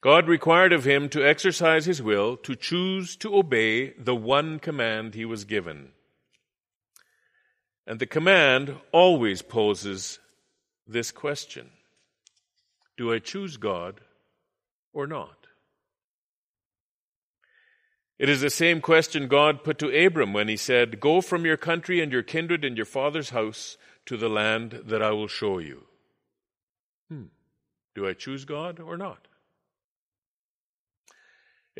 God 0.01 0.27
required 0.27 0.71
of 0.71 0.85
him 0.85 1.09
to 1.09 1.27
exercise 1.27 1.85
his 1.85 2.01
will, 2.01 2.37
to 2.37 2.55
choose 2.55 3.17
to 3.17 3.35
obey 3.35 3.91
the 3.91 4.15
one 4.15 4.59
command 4.59 5.13
he 5.13 5.25
was 5.25 5.43
given. 5.43 5.89
And 7.85 7.99
the 7.99 8.05
command 8.05 8.77
always 8.93 9.41
poses 9.41 10.19
this 10.87 11.11
question 11.11 11.71
Do 12.95 13.11
I 13.11 13.19
choose 13.19 13.57
God 13.57 13.99
or 14.93 15.05
not? 15.05 15.47
It 18.19 18.29
is 18.29 18.41
the 18.41 18.49
same 18.49 18.81
question 18.81 19.29
God 19.29 19.63
put 19.63 19.79
to 19.79 20.05
Abram 20.05 20.33
when 20.33 20.49
he 20.49 20.57
said, 20.57 20.99
Go 20.99 21.21
from 21.21 21.45
your 21.45 21.57
country 21.57 22.01
and 22.01 22.11
your 22.11 22.23
kindred 22.23 22.63
and 22.63 22.77
your 22.77 22.85
father's 22.85 23.29
house 23.29 23.77
to 24.05 24.17
the 24.17 24.29
land 24.29 24.81
that 24.85 25.01
I 25.01 25.11
will 25.11 25.27
show 25.27 25.59
you. 25.59 25.85
Hmm. 27.09 27.27
Do 27.95 28.07
I 28.07 28.13
choose 28.13 28.45
God 28.45 28.79
or 28.79 28.97
not? 28.97 29.28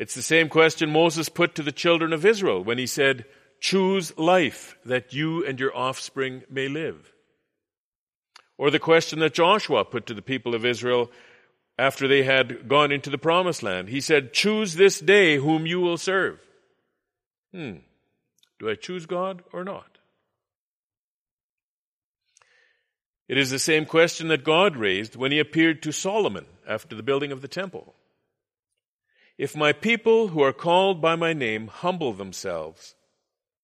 It's 0.00 0.14
the 0.14 0.22
same 0.22 0.48
question 0.48 0.88
Moses 0.88 1.28
put 1.28 1.54
to 1.56 1.62
the 1.62 1.70
children 1.70 2.14
of 2.14 2.24
Israel 2.24 2.64
when 2.64 2.78
he 2.78 2.86
said, 2.86 3.26
Choose 3.60 4.16
life 4.16 4.78
that 4.86 5.12
you 5.12 5.44
and 5.44 5.60
your 5.60 5.76
offspring 5.76 6.42
may 6.48 6.68
live. 6.68 7.12
Or 8.56 8.70
the 8.70 8.78
question 8.78 9.18
that 9.18 9.34
Joshua 9.34 9.84
put 9.84 10.06
to 10.06 10.14
the 10.14 10.22
people 10.22 10.54
of 10.54 10.64
Israel 10.64 11.10
after 11.76 12.08
they 12.08 12.22
had 12.22 12.66
gone 12.66 12.92
into 12.92 13.10
the 13.10 13.18
promised 13.18 13.62
land. 13.62 13.90
He 13.90 14.00
said, 14.00 14.32
Choose 14.32 14.74
this 14.74 15.00
day 15.00 15.36
whom 15.36 15.66
you 15.66 15.80
will 15.80 15.98
serve. 15.98 16.40
Hmm. 17.52 17.80
Do 18.58 18.70
I 18.70 18.76
choose 18.76 19.04
God 19.04 19.42
or 19.52 19.64
not? 19.64 19.98
It 23.28 23.36
is 23.36 23.50
the 23.50 23.58
same 23.58 23.84
question 23.84 24.28
that 24.28 24.44
God 24.44 24.78
raised 24.78 25.14
when 25.14 25.30
he 25.30 25.40
appeared 25.40 25.82
to 25.82 25.92
Solomon 25.92 26.46
after 26.66 26.96
the 26.96 27.02
building 27.02 27.32
of 27.32 27.42
the 27.42 27.48
temple. 27.48 27.94
If 29.40 29.56
my 29.56 29.72
people 29.72 30.28
who 30.28 30.42
are 30.42 30.52
called 30.52 31.00
by 31.00 31.16
my 31.16 31.32
name 31.32 31.68
humble 31.68 32.12
themselves 32.12 32.94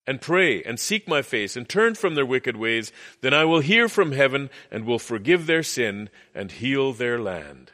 and 0.06 0.22
pray 0.22 0.62
and 0.62 0.80
seek 0.80 1.06
my 1.06 1.20
face 1.20 1.54
and 1.54 1.68
turn 1.68 1.94
from 1.94 2.14
their 2.14 2.24
wicked 2.24 2.56
ways, 2.56 2.92
then 3.20 3.34
I 3.34 3.44
will 3.44 3.60
hear 3.60 3.86
from 3.86 4.12
heaven 4.12 4.48
and 4.70 4.86
will 4.86 4.98
forgive 4.98 5.44
their 5.44 5.62
sin 5.62 6.08
and 6.34 6.50
heal 6.50 6.94
their 6.94 7.18
land. 7.18 7.72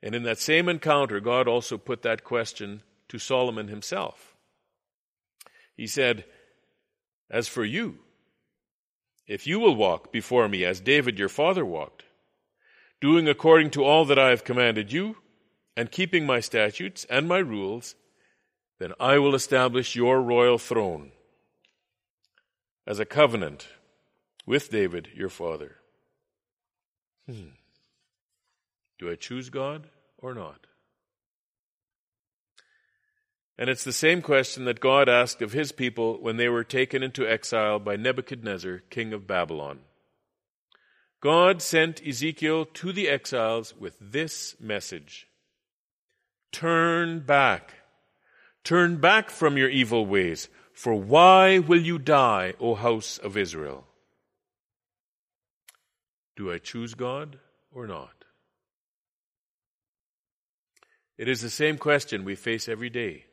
And 0.00 0.14
in 0.14 0.22
that 0.22 0.38
same 0.38 0.68
encounter, 0.68 1.18
God 1.18 1.48
also 1.48 1.76
put 1.76 2.02
that 2.02 2.22
question 2.22 2.82
to 3.08 3.18
Solomon 3.18 3.66
himself. 3.66 4.36
He 5.76 5.88
said, 5.88 6.26
As 7.28 7.48
for 7.48 7.64
you, 7.64 7.98
if 9.26 9.48
you 9.48 9.58
will 9.58 9.74
walk 9.74 10.12
before 10.12 10.48
me 10.48 10.64
as 10.64 10.78
David 10.78 11.18
your 11.18 11.28
father 11.28 11.64
walked, 11.64 12.04
doing 13.00 13.26
according 13.28 13.70
to 13.70 13.82
all 13.82 14.04
that 14.04 14.18
I 14.18 14.28
have 14.28 14.44
commanded 14.44 14.92
you, 14.92 15.16
and 15.78 15.92
keeping 15.92 16.26
my 16.26 16.40
statutes 16.40 17.06
and 17.08 17.28
my 17.28 17.38
rules, 17.38 17.94
then 18.80 18.92
I 18.98 19.20
will 19.20 19.36
establish 19.36 19.94
your 19.94 20.20
royal 20.20 20.58
throne 20.58 21.12
as 22.84 22.98
a 22.98 23.04
covenant 23.04 23.68
with 24.44 24.70
David 24.70 25.10
your 25.14 25.28
father. 25.28 25.76
Hmm. 27.30 27.50
Do 28.98 29.08
I 29.08 29.14
choose 29.14 29.50
God 29.50 29.86
or 30.18 30.34
not? 30.34 30.66
And 33.56 33.70
it's 33.70 33.84
the 33.84 33.92
same 33.92 34.20
question 34.20 34.64
that 34.64 34.80
God 34.80 35.08
asked 35.08 35.42
of 35.42 35.52
his 35.52 35.70
people 35.70 36.20
when 36.20 36.38
they 36.38 36.48
were 36.48 36.64
taken 36.64 37.04
into 37.04 37.24
exile 37.24 37.78
by 37.78 37.94
Nebuchadnezzar, 37.94 38.78
king 38.90 39.12
of 39.12 39.28
Babylon. 39.28 39.78
God 41.20 41.62
sent 41.62 42.04
Ezekiel 42.04 42.64
to 42.64 42.92
the 42.92 43.08
exiles 43.08 43.76
with 43.78 43.96
this 44.00 44.56
message 44.58 45.27
Turn 46.52 47.20
back. 47.20 47.74
Turn 48.64 48.96
back 49.00 49.30
from 49.30 49.56
your 49.56 49.68
evil 49.68 50.06
ways. 50.06 50.48
For 50.72 50.94
why 50.94 51.58
will 51.58 51.80
you 51.80 51.98
die, 51.98 52.54
O 52.60 52.74
house 52.74 53.18
of 53.18 53.36
Israel? 53.36 53.86
Do 56.36 56.52
I 56.52 56.58
choose 56.58 56.94
God 56.94 57.38
or 57.72 57.86
not? 57.86 58.24
It 61.16 61.28
is 61.28 61.40
the 61.40 61.50
same 61.50 61.78
question 61.78 62.24
we 62.24 62.36
face 62.36 62.68
every 62.68 62.90
day. 62.90 63.24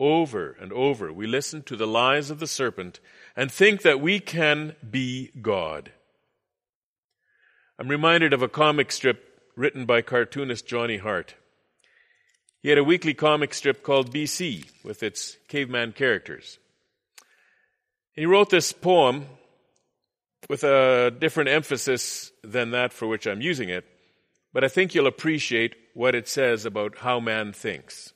Over 0.00 0.56
and 0.60 0.72
over, 0.72 1.12
we 1.12 1.28
listen 1.28 1.62
to 1.62 1.76
the 1.76 1.86
lies 1.86 2.28
of 2.28 2.40
the 2.40 2.48
serpent 2.48 2.98
and 3.36 3.52
think 3.52 3.82
that 3.82 4.00
we 4.00 4.18
can 4.18 4.74
be 4.90 5.30
God. 5.40 5.92
I'm 7.78 7.86
reminded 7.86 8.32
of 8.32 8.42
a 8.42 8.48
comic 8.48 8.90
strip 8.90 9.40
written 9.54 9.86
by 9.86 10.02
cartoonist 10.02 10.66
Johnny 10.66 10.96
Hart. 10.96 11.36
He 12.62 12.68
had 12.68 12.78
a 12.78 12.84
weekly 12.84 13.12
comic 13.12 13.54
strip 13.54 13.82
called 13.82 14.14
BC 14.14 14.70
with 14.84 15.02
its 15.02 15.36
caveman 15.48 15.92
characters. 15.92 16.58
He 18.12 18.24
wrote 18.24 18.50
this 18.50 18.72
poem 18.72 19.26
with 20.48 20.62
a 20.62 21.10
different 21.10 21.50
emphasis 21.50 22.30
than 22.44 22.70
that 22.70 22.92
for 22.92 23.08
which 23.08 23.26
I'm 23.26 23.40
using 23.40 23.68
it, 23.68 23.84
but 24.52 24.62
I 24.62 24.68
think 24.68 24.94
you'll 24.94 25.08
appreciate 25.08 25.74
what 25.94 26.14
it 26.14 26.28
says 26.28 26.64
about 26.64 26.98
how 26.98 27.18
man 27.18 27.52
thinks. 27.52 28.12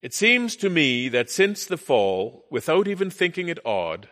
It 0.00 0.14
seems 0.14 0.56
to 0.56 0.70
me 0.70 1.08
that 1.08 1.28
since 1.28 1.66
the 1.66 1.76
fall, 1.76 2.46
without 2.50 2.88
even 2.88 3.10
thinking 3.10 3.48
it 3.48 3.58
odd, 3.66 4.08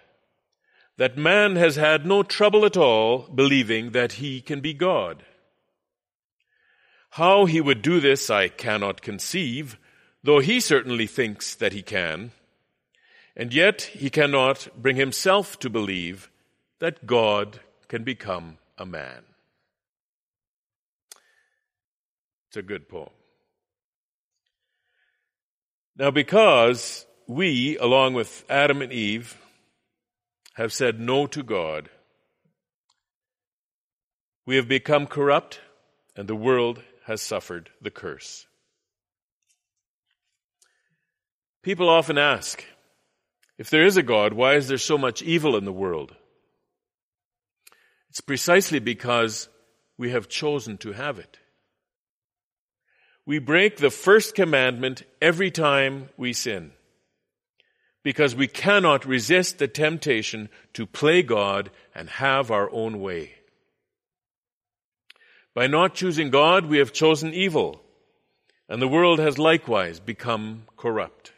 that 0.99 1.17
man 1.17 1.57
has 1.57 1.77
had 1.77 2.05
no 2.05 2.23
trouble 2.23 2.65
at 2.65 2.77
all 2.77 3.29
believing 3.35 3.93
that 3.93 4.13
he 4.15 4.41
can 4.41 4.61
be 4.61 4.75
God. 4.75 5.25
How 7.17 7.47
he 7.47 7.63
would 7.63 7.81
do 7.81 7.99
this 7.99 8.29
I 8.29 8.49
cannot 8.49 9.01
conceive, 9.01 9.79
though 10.23 10.41
he 10.41 10.61
certainly 10.61 11.07
thinks 11.07 11.55
that 11.55 11.73
he 11.73 11.81
can. 11.81 12.33
And 13.35 13.55
yet 13.55 13.81
he 13.81 14.11
cannot 14.11 14.69
bring 14.77 14.97
himself 14.97 15.59
to 15.61 15.71
believe 15.71 16.31
that 16.79 17.07
God 17.07 17.61
can 17.89 18.05
become 18.05 18.59
a 18.77 18.85
man. 18.85 19.23
It's 22.49 22.59
a 22.59 22.63
good 22.63 22.87
poem. 22.87 23.09
Now, 25.97 26.11
because 26.11 27.07
we, 27.27 27.79
along 27.79 28.13
with 28.13 28.45
Adam 28.51 28.83
and 28.83 28.93
Eve, 28.93 29.39
have 30.57 30.71
said 30.71 31.01
no 31.01 31.27
to 31.29 31.43
God, 31.43 31.89
we 34.45 34.57
have 34.57 34.69
become 34.69 35.07
corrupt 35.07 35.61
and 36.15 36.29
the 36.29 36.37
world 36.37 36.83
has 37.07 37.23
suffered 37.23 37.71
the 37.81 37.91
curse. 37.91 38.47
People 41.63 41.89
often 41.89 42.19
ask, 42.19 42.65
if 43.59 43.71
there 43.71 43.85
is 43.85 43.97
a 43.97 44.03
God, 44.03 44.33
why 44.33 44.55
is 44.55 44.69
there 44.69 44.79
so 44.79 44.99
much 44.99 45.23
evil 45.23 45.57
in 45.57 45.65
the 45.65 45.73
world? 45.73 46.15
It's 48.11 48.21
precisely 48.21 48.79
because 48.79 49.49
we 49.97 50.11
have 50.11 50.29
chosen 50.29 50.79
to 50.79 50.93
have 50.93 51.19
it. 51.19 51.39
We 53.25 53.39
break 53.39 53.77
the 53.77 53.91
first 53.91 54.35
commandment 54.35 55.03
every 55.21 55.51
time 55.51 56.11
we 56.17 56.33
sin 56.33 56.73
because 58.03 58.37
we 58.37 58.47
cannot 58.47 59.05
resist 59.05 59.59
the 59.59 59.69
temptation 59.69 60.49
to 60.75 60.87
play 60.87 61.23
God 61.23 61.71
and 61.95 62.09
have 62.09 62.51
our 62.51 62.71
own 62.71 63.01
way. 63.01 63.33
By 65.57 65.69
not 65.69 65.95
choosing 65.95 66.29
God, 66.29 66.67
we 66.67 66.77
have 66.77 66.93
chosen 66.93 67.33
evil, 67.33 67.83
and 68.69 68.83
the 68.83 68.87
world 68.87 69.19
has 69.21 69.39
likewise 69.39 69.99
become 69.99 70.67
corrupt. 70.77 71.33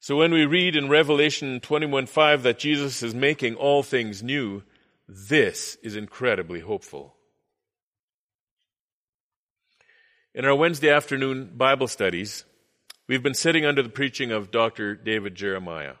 So 0.00 0.16
when 0.16 0.32
we 0.32 0.44
read 0.44 0.74
in 0.74 0.88
Revelation 0.88 1.60
21:5 1.60 2.42
that 2.42 2.58
Jesus 2.58 3.00
is 3.00 3.14
making 3.14 3.54
all 3.54 3.84
things 3.84 4.24
new, 4.24 4.64
this 5.06 5.76
is 5.84 5.94
incredibly 5.94 6.58
hopeful. 6.58 7.16
In 10.34 10.44
our 10.44 10.56
Wednesday 10.56 10.90
afternoon 10.90 11.56
Bible 11.56 11.86
studies, 11.86 12.44
we've 13.06 13.22
been 13.22 13.34
sitting 13.34 13.64
under 13.64 13.84
the 13.84 13.88
preaching 13.88 14.32
of 14.32 14.50
Dr. 14.50 14.96
David 14.96 15.36
Jeremiah 15.36 15.94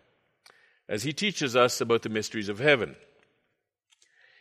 as 0.88 1.04
he 1.04 1.12
teaches 1.12 1.54
us 1.54 1.80
about 1.80 2.02
the 2.02 2.08
mysteries 2.08 2.48
of 2.48 2.58
heaven. 2.58 2.96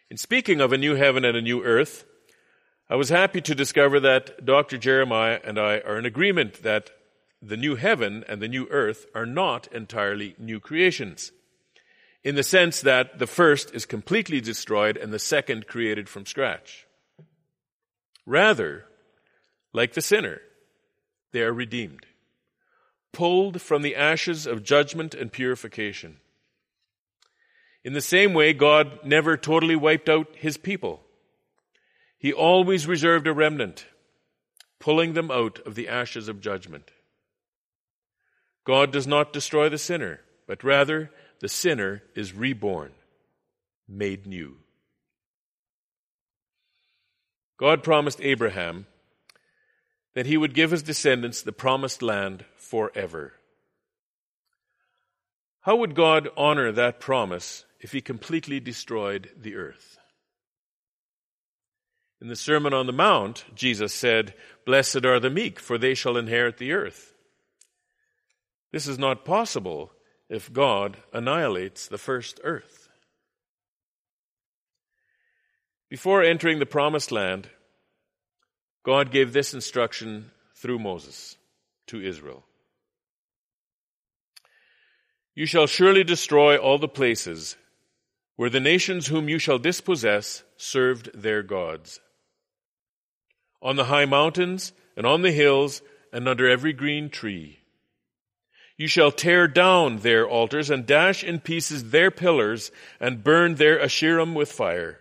In 0.10 0.16
speaking 0.16 0.62
of 0.62 0.72
a 0.72 0.78
new 0.78 0.95
heaven 0.95 1.26
and 1.26 1.36
a 1.36 1.41
new 1.41 1.62
earth, 1.64 2.05
I 2.89 2.95
was 2.95 3.10
happy 3.10 3.41
to 3.41 3.53
discover 3.53 3.99
that 3.99 4.45
Dr. 4.45 4.78
Jeremiah 4.78 5.41
and 5.43 5.60
I 5.60 5.80
are 5.80 5.99
in 5.99 6.05
agreement 6.05 6.64
that 6.64 6.91
the 7.41 7.58
new 7.58 7.76
heaven 7.76 8.24
and 8.30 8.41
the 8.41 8.47
new 8.47 8.68
earth 8.72 9.05
are 9.14 9.26
not 9.26 9.68
entirely 9.74 10.34
new 10.39 10.62
creations, 10.62 11.34
in 12.24 12.36
the 12.36 12.43
sense 12.43 12.80
that 12.80 13.20
the 13.20 13.28
first 13.28 13.76
is 13.76 13.86
completely 13.86 14.39
destroyed 14.39 14.95
and 14.95 15.12
the 15.12 15.20
second 15.20 15.68
created 15.68 16.08
from 16.08 16.26
scratch. 16.26 16.88
Rather, 18.26 18.86
like 19.74 19.93
the 19.93 20.01
sinner, 20.01 20.39
they 21.34 21.41
are 21.41 21.53
redeemed, 21.53 22.05
pulled 23.12 23.62
from 23.62 23.82
the 23.82 23.95
ashes 23.95 24.47
of 24.47 24.64
judgment 24.64 25.14
and 25.14 25.34
purification. 25.34 26.18
In 27.88 27.94
the 27.94 28.02
same 28.02 28.34
way, 28.34 28.52
God 28.52 29.06
never 29.06 29.38
totally 29.38 29.78
wiped 29.78 30.10
out 30.10 30.28
his 30.36 30.58
people. 30.58 31.00
He 32.20 32.34
always 32.34 32.86
reserved 32.86 33.28
a 33.28 33.32
remnant, 33.32 33.86
pulling 34.78 35.14
them 35.14 35.32
out 35.32 35.60
of 35.66 35.76
the 35.76 35.88
ashes 35.88 36.28
of 36.28 36.42
judgment. 36.42 36.92
God 38.66 38.92
does 38.92 39.08
not 39.08 39.32
destroy 39.32 39.70
the 39.70 39.78
sinner, 39.78 40.20
but 40.48 40.66
rather 40.66 41.12
the 41.40 41.48
sinner 41.48 42.04
is 42.14 42.34
reborn, 42.34 42.92
made 43.88 44.28
new. 44.28 44.58
God 47.56 47.84
promised 47.84 48.20
Abraham 48.20 48.86
that 50.14 50.26
he 50.26 50.36
would 50.36 50.54
give 50.54 50.72
his 50.72 50.84
descendants 50.84 51.42
the 51.42 51.54
promised 51.54 52.02
land 52.02 52.44
forever. 52.58 53.32
How 55.62 55.78
would 55.78 55.96
God 55.96 56.28
honor 56.36 56.74
that 56.74 57.00
promise 57.00 57.64
if 57.80 57.91
he 57.91 58.01
completely 58.01 58.59
destroyed 58.59 59.30
the 59.38 59.55
earth? 59.55 59.97
In 62.19 62.28
the 62.28 62.36
Sermon 62.36 62.73
on 62.73 62.88
the 62.88 62.93
Mount, 62.93 63.45
Jesus 63.53 63.93
said, 63.93 64.34
Blessed 64.65 65.05
are 65.05 65.19
the 65.19 65.30
meek, 65.30 65.59
for 65.59 65.78
they 65.78 65.93
shall 65.93 66.17
inherit 66.17 66.57
the 66.57 66.71
earth. 66.71 67.13
This 68.71 68.88
is 68.88 68.97
not 68.97 69.25
possible 69.25 69.91
if 70.30 70.51
God 70.51 70.97
annihilates 71.13 71.88
the 71.88 71.97
first 71.97 72.39
earth. 72.43 72.89
Before 75.89 76.21
entering 76.21 76.59
the 76.59 76.65
promised 76.65 77.11
land, 77.11 77.49
God 78.84 79.11
gave 79.11 79.32
this 79.32 79.53
instruction 79.53 80.32
through 80.55 80.80
Moses 80.80 81.38
to 81.88 82.01
Israel. 82.01 82.43
You 85.36 85.45
shall 85.45 85.67
surely 85.67 86.03
destroy 86.03 86.57
all 86.57 86.80
the 86.80 86.88
places 86.88 87.55
where 88.38 88.50
the 88.50 88.60
nations 88.62 89.08
whom 89.08 89.28
you 89.28 89.38
shall 89.38 89.60
dispossess 89.60 90.44
served 90.56 91.10
their 91.14 91.44
gods. 91.44 92.00
On 93.62 93.76
the 93.76 93.86
high 93.86 94.06
mountains 94.06 94.72
and 94.96 95.06
on 95.06 95.22
the 95.22 95.32
hills 95.32 95.82
and 96.14 96.28
under 96.28 96.48
every 96.48 96.72
green 96.72 97.10
tree 97.10 97.60
you 98.78 98.88
shall 98.88 99.12
tear 99.12 99.48
down 99.48 99.98
their 99.98 100.28
altars 100.28 100.70
and 100.70 100.86
dash 100.86 101.24
in 101.24 101.40
pieces 101.40 101.90
their 101.90 102.12
pillars 102.12 102.72
and 103.00 103.24
burn 103.24 103.56
their 103.56 103.80
Asherim 103.80 104.36
with 104.36 104.52
fire. 104.52 105.00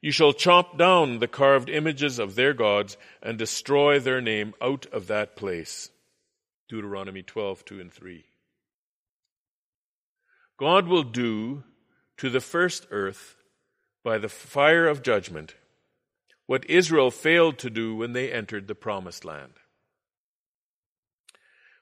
You 0.00 0.12
shall 0.12 0.32
chop 0.32 0.78
down 0.78 1.18
the 1.18 1.26
carved 1.26 1.68
images 1.68 2.20
of 2.20 2.36
their 2.36 2.54
gods 2.54 2.96
and 3.22 3.36
destroy 3.36 3.98
their 3.98 4.20
name 4.20 4.54
out 4.62 4.86
of 4.92 5.08
that 5.08 5.34
place. 5.34 5.90
Deuteronomy 6.68 7.22
12, 7.22 7.64
2 7.64 7.80
and 7.80 7.92
3. 7.92 8.24
God 10.56 10.86
will 10.86 11.02
do 11.02 11.64
to 12.18 12.30
the 12.30 12.40
first 12.40 12.86
earth 12.90 13.36
by 14.02 14.18
the 14.18 14.28
fire 14.28 14.86
of 14.86 15.02
judgment 15.02 15.54
what 16.46 16.68
Israel 16.68 17.10
failed 17.10 17.58
to 17.58 17.70
do 17.70 17.96
when 17.96 18.12
they 18.12 18.30
entered 18.30 18.68
the 18.68 18.74
promised 18.74 19.24
land. 19.24 19.52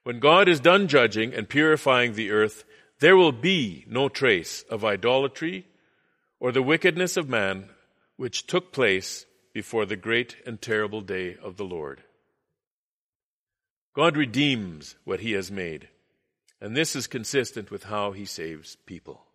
When 0.05 0.20
God 0.20 0.49
is 0.49 0.61
done 0.61 0.89
judging 0.89 1.35
and 1.35 1.49
purifying 1.49 2.14
the 2.14 2.30
earth, 2.30 2.64
there 3.01 3.16
will 3.16 3.33
be 3.33 3.85
no 3.89 4.09
trace 4.09 4.62
of 4.70 4.85
idolatry 4.85 5.66
or 6.39 6.53
the 6.53 6.62
wickedness 6.62 7.16
of 7.16 7.28
man 7.28 7.68
which 8.16 8.47
took 8.47 8.72
place 8.72 9.26
before 9.53 9.87
the 9.87 9.97
great 9.97 10.37
and 10.47 10.61
terrible 10.61 11.01
day 11.01 11.37
of 11.43 11.57
the 11.57 11.64
Lord. 11.64 12.03
God 13.95 14.16
redeems 14.16 14.97
what 15.05 15.20
he 15.20 15.33
has 15.33 15.51
made, 15.51 15.89
and 16.61 16.76
this 16.76 16.97
is 16.97 17.07
consistent 17.07 17.70
with 17.70 17.85
how 17.85 18.12
he 18.12 18.24
saves 18.24 18.76
people. 18.87 19.26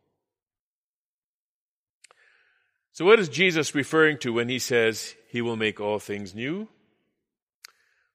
So, 2.98 3.06
what 3.06 3.20
is 3.20 3.30
Jesus 3.30 3.76
referring 3.76 4.18
to 4.22 4.34
when 4.34 4.50
he 4.50 4.58
says 4.58 5.14
he 5.30 5.40
will 5.40 5.56
make 5.56 5.80
all 5.80 6.00
things 6.00 6.34
new? 6.34 6.68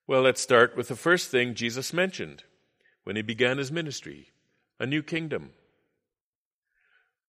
Well, 0.07 0.23
let's 0.23 0.41
start 0.41 0.75
with 0.75 0.89
the 0.89 0.97
first 0.97 1.31
thing 1.31 1.53
Jesus 1.53 1.93
mentioned 1.93 2.43
when 3.05 3.15
he 3.15 3.21
began 3.21 3.59
his 3.59 3.71
ministry 3.71 4.33
a 4.81 4.85
new 4.85 5.01
kingdom. 5.01 5.51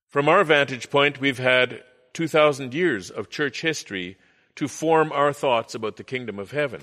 From 0.09 0.29
our 0.29 0.43
vantage 0.43 0.91
point, 0.91 1.21
we've 1.21 1.39
had 1.39 1.85
2,000 2.15 2.75
years 2.75 3.09
of 3.09 3.31
church 3.31 3.61
history 3.61 4.19
to 4.57 4.67
form 4.67 5.13
our 5.13 5.33
thoughts 5.33 5.77
about 5.77 5.95
the 5.95 6.03
kingdom 6.03 6.41
of 6.41 6.51
heaven. 6.51 6.83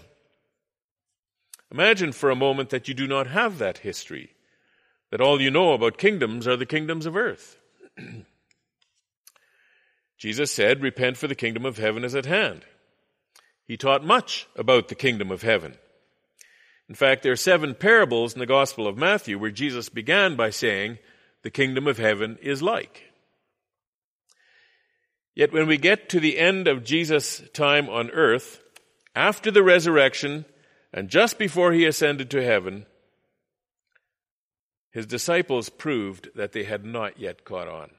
Imagine 1.69 2.13
for 2.13 2.29
a 2.29 2.33
moment 2.33 2.69
that 2.69 2.87
you 2.87 2.93
do 2.93 3.07
not 3.07 3.27
have 3.27 3.57
that 3.57 3.79
history, 3.79 4.35
that 5.09 5.19
all 5.19 5.41
you 5.41 5.51
know 5.51 5.73
about 5.73 5.97
kingdoms 5.97 6.47
are 6.47 6.55
the 6.55 6.65
kingdoms 6.65 7.05
of 7.05 7.17
earth. 7.17 7.57
Jesus 10.21 10.51
said, 10.51 10.83
Repent, 10.83 11.17
for 11.17 11.27
the 11.27 11.33
kingdom 11.33 11.65
of 11.65 11.79
heaven 11.79 12.03
is 12.03 12.13
at 12.13 12.27
hand. 12.27 12.63
He 13.65 13.75
taught 13.75 14.05
much 14.05 14.47
about 14.55 14.87
the 14.87 14.93
kingdom 14.93 15.31
of 15.31 15.41
heaven. 15.41 15.77
In 16.87 16.93
fact, 16.93 17.23
there 17.23 17.31
are 17.31 17.35
seven 17.35 17.73
parables 17.73 18.35
in 18.35 18.39
the 18.39 18.45
Gospel 18.45 18.85
of 18.85 18.95
Matthew 18.95 19.39
where 19.39 19.49
Jesus 19.49 19.89
began 19.89 20.35
by 20.35 20.51
saying, 20.51 20.99
The 21.41 21.49
kingdom 21.49 21.87
of 21.87 21.97
heaven 21.97 22.37
is 22.39 22.61
like. 22.61 23.05
Yet 25.33 25.51
when 25.51 25.65
we 25.65 25.79
get 25.79 26.07
to 26.09 26.19
the 26.19 26.37
end 26.37 26.67
of 26.67 26.83
Jesus' 26.83 27.41
time 27.51 27.89
on 27.89 28.11
earth, 28.11 28.61
after 29.15 29.49
the 29.49 29.63
resurrection 29.63 30.45
and 30.93 31.09
just 31.09 31.39
before 31.39 31.73
he 31.73 31.83
ascended 31.83 32.29
to 32.29 32.45
heaven, 32.45 32.85
his 34.91 35.07
disciples 35.07 35.69
proved 35.69 36.29
that 36.35 36.51
they 36.51 36.65
had 36.65 36.85
not 36.85 37.19
yet 37.19 37.43
caught 37.43 37.67
on. 37.67 37.89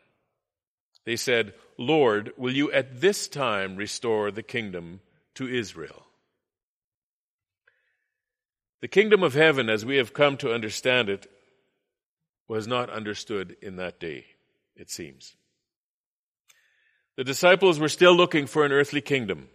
They 1.05 1.17
said, 1.17 1.55
Lord, 1.79 2.33
will 2.37 2.55
you 2.55 2.71
at 2.73 3.01
this 3.01 3.29
time 3.29 3.77
restore 3.77 4.31
the 4.31 4.43
kingdom 4.43 5.01
to 5.35 5.49
Israel? 5.49 6.07
The 8.81 8.89
kingdom 8.89 9.23
of 9.23 9.35
heaven, 9.35 9.69
as 9.69 9.85
we 9.85 9.97
have 9.97 10.13
come 10.13 10.37
to 10.39 10.53
understand 10.53 11.09
it, 11.09 11.27
was 12.49 12.67
not 12.67 12.91
understood 12.91 13.57
in 13.63 13.77
that 13.77 14.01
day, 14.01 14.27
it 14.77 14.91
seems. 14.91 15.37
The 17.17 17.25
disciples 17.25 17.79
were 17.79 17.89
still 17.89 18.15
looking 18.15 18.47
for 18.47 18.65
an 18.65 18.73
earthly 18.73 19.01
kingdom. 19.01 19.49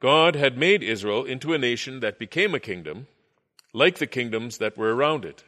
God 0.00 0.34
had 0.34 0.58
made 0.58 0.82
Israel 0.82 1.24
into 1.24 1.54
a 1.54 1.58
nation 1.58 2.00
that 2.00 2.18
became 2.18 2.54
a 2.54 2.60
kingdom, 2.60 3.06
like 3.72 3.98
the 3.98 4.06
kingdoms 4.06 4.58
that 4.58 4.76
were 4.76 4.94
around 4.94 5.24
it. 5.24 5.44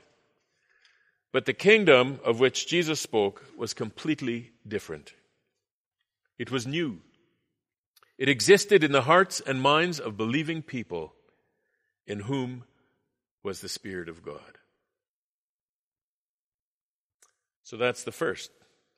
But 1.35 1.47
the 1.47 1.53
kingdom 1.53 2.21
of 2.25 2.39
which 2.39 2.69
Jesus 2.69 3.01
spoke 3.01 3.43
was 3.59 3.75
completely 3.75 4.53
different. 4.69 5.15
It 6.39 6.53
was 6.53 6.65
new. 6.65 7.01
It 8.17 8.29
existed 8.29 8.85
in 8.85 8.93
the 8.93 9.03
hearts 9.03 9.41
and 9.41 9.61
minds 9.61 9.99
of 9.99 10.17
believing 10.17 10.63
people 10.63 11.13
in 12.07 12.21
whom 12.21 12.63
was 13.43 13.61
the 13.61 13.69
Spirit 13.69 14.09
of 14.09 14.23
God. 14.23 14.59
So 17.65 17.77
that's 17.77 18.05
the 18.05 18.13
first. 18.13 18.53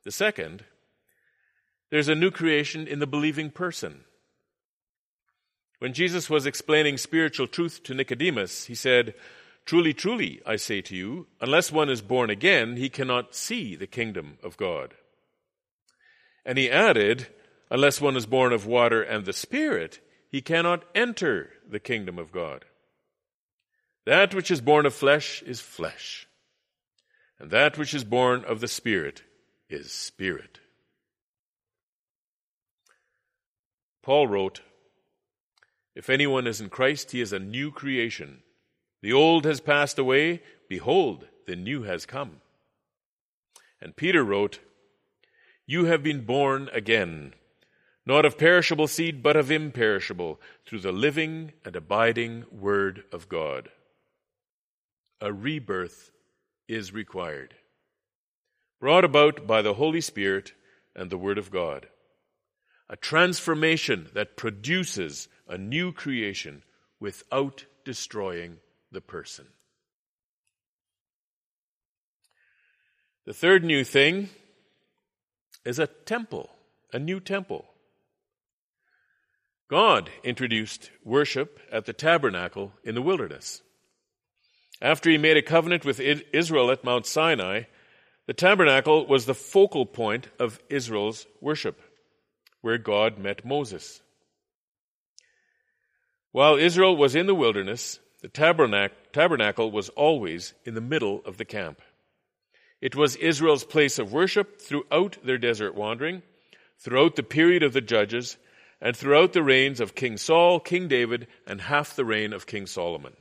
The 0.04 0.12
second, 0.12 0.62
there's 1.90 2.08
a 2.08 2.14
new 2.14 2.30
creation 2.30 2.86
in 2.86 2.98
the 2.98 3.06
believing 3.06 3.50
person. 3.50 4.04
When 5.78 5.94
Jesus 5.94 6.28
was 6.28 6.44
explaining 6.44 6.98
spiritual 6.98 7.46
truth 7.46 7.82
to 7.84 7.94
Nicodemus, 7.94 8.66
he 8.66 8.74
said, 8.74 9.14
Truly, 9.66 9.92
truly, 9.92 10.40
I 10.46 10.56
say 10.56 10.80
to 10.82 10.94
you, 10.94 11.26
unless 11.40 11.72
one 11.72 11.90
is 11.90 12.00
born 12.00 12.30
again, 12.30 12.76
he 12.76 12.88
cannot 12.88 13.34
see 13.34 13.74
the 13.74 13.88
kingdom 13.88 14.38
of 14.44 14.56
God. 14.56 14.94
And 16.44 16.56
he 16.56 16.70
added, 16.70 17.26
Unless 17.68 18.00
one 18.00 18.16
is 18.16 18.26
born 18.26 18.52
of 18.52 18.64
water 18.64 19.02
and 19.02 19.24
the 19.24 19.32
Spirit, 19.32 19.98
he 20.30 20.40
cannot 20.40 20.84
enter 20.94 21.50
the 21.68 21.80
kingdom 21.80 22.16
of 22.16 22.30
God. 22.30 22.64
That 24.04 24.32
which 24.34 24.52
is 24.52 24.60
born 24.60 24.86
of 24.86 24.94
flesh 24.94 25.42
is 25.42 25.60
flesh, 25.60 26.28
and 27.40 27.50
that 27.50 27.76
which 27.76 27.92
is 27.92 28.04
born 28.04 28.44
of 28.44 28.60
the 28.60 28.68
Spirit 28.68 29.24
is 29.68 29.90
spirit. 29.90 30.60
Paul 34.04 34.28
wrote, 34.28 34.60
If 35.96 36.08
anyone 36.08 36.46
is 36.46 36.60
in 36.60 36.68
Christ, 36.68 37.10
he 37.10 37.20
is 37.20 37.32
a 37.32 37.40
new 37.40 37.72
creation. 37.72 38.44
The 39.06 39.12
old 39.12 39.44
has 39.44 39.60
passed 39.60 40.00
away, 40.00 40.42
behold, 40.68 41.28
the 41.46 41.54
new 41.54 41.84
has 41.84 42.06
come. 42.06 42.40
And 43.80 43.94
Peter 43.94 44.24
wrote, 44.24 44.58
You 45.64 45.84
have 45.84 46.02
been 46.02 46.24
born 46.24 46.68
again, 46.72 47.32
not 48.04 48.24
of 48.24 48.36
perishable 48.36 48.88
seed, 48.88 49.22
but 49.22 49.36
of 49.36 49.48
imperishable, 49.48 50.40
through 50.66 50.80
the 50.80 50.90
living 50.90 51.52
and 51.64 51.76
abiding 51.76 52.46
Word 52.50 53.04
of 53.12 53.28
God. 53.28 53.68
A 55.20 55.32
rebirth 55.32 56.10
is 56.66 56.92
required, 56.92 57.54
brought 58.80 59.04
about 59.04 59.46
by 59.46 59.62
the 59.62 59.74
Holy 59.74 60.00
Spirit 60.00 60.52
and 60.96 61.10
the 61.10 61.18
Word 61.18 61.38
of 61.38 61.52
God 61.52 61.86
a 62.88 62.96
transformation 62.96 64.08
that 64.14 64.36
produces 64.36 65.28
a 65.48 65.56
new 65.56 65.92
creation 65.92 66.64
without 66.98 67.66
destroying 67.84 68.58
the 68.90 69.00
person. 69.00 69.46
The 73.26 73.34
third 73.34 73.64
new 73.64 73.82
thing 73.82 74.28
is 75.64 75.78
a 75.78 75.88
temple, 75.88 76.50
a 76.92 76.98
new 76.98 77.18
temple. 77.18 77.66
God 79.68 80.10
introduced 80.22 80.90
worship 81.04 81.58
at 81.72 81.86
the 81.86 81.92
tabernacle 81.92 82.72
in 82.84 82.94
the 82.94 83.02
wilderness. 83.02 83.62
After 84.80 85.10
he 85.10 85.18
made 85.18 85.36
a 85.36 85.42
covenant 85.42 85.84
with 85.84 85.98
Israel 85.98 86.70
at 86.70 86.84
Mount 86.84 87.06
Sinai, 87.06 87.62
the 88.26 88.34
tabernacle 88.34 89.06
was 89.06 89.26
the 89.26 89.34
focal 89.34 89.86
point 89.86 90.28
of 90.38 90.60
Israel's 90.68 91.26
worship 91.40 91.80
where 92.60 92.78
God 92.78 93.18
met 93.18 93.44
Moses. 93.44 94.00
While 96.30 96.56
Israel 96.56 96.96
was 96.96 97.16
in 97.16 97.26
the 97.26 97.34
wilderness, 97.34 97.98
the 98.32 98.90
tabernacle 99.12 99.70
was 99.70 99.88
always 99.90 100.52
in 100.64 100.74
the 100.74 100.80
middle 100.80 101.22
of 101.24 101.36
the 101.36 101.44
camp. 101.44 101.80
It 102.80 102.96
was 102.96 103.14
Israel's 103.14 103.62
place 103.62 104.00
of 104.00 104.12
worship 104.12 104.60
throughout 104.60 105.18
their 105.22 105.38
desert 105.38 105.76
wandering, 105.76 106.22
throughout 106.76 107.14
the 107.14 107.22
period 107.22 107.62
of 107.62 107.72
the 107.72 107.80
judges, 107.80 108.36
and 108.80 108.96
throughout 108.96 109.32
the 109.32 109.44
reigns 109.44 109.78
of 109.78 109.94
King 109.94 110.16
Saul, 110.16 110.58
King 110.58 110.88
David, 110.88 111.28
and 111.46 111.60
half 111.60 111.94
the 111.94 112.04
reign 112.04 112.32
of 112.32 112.46
King 112.46 112.66
Solomon. 112.66 113.12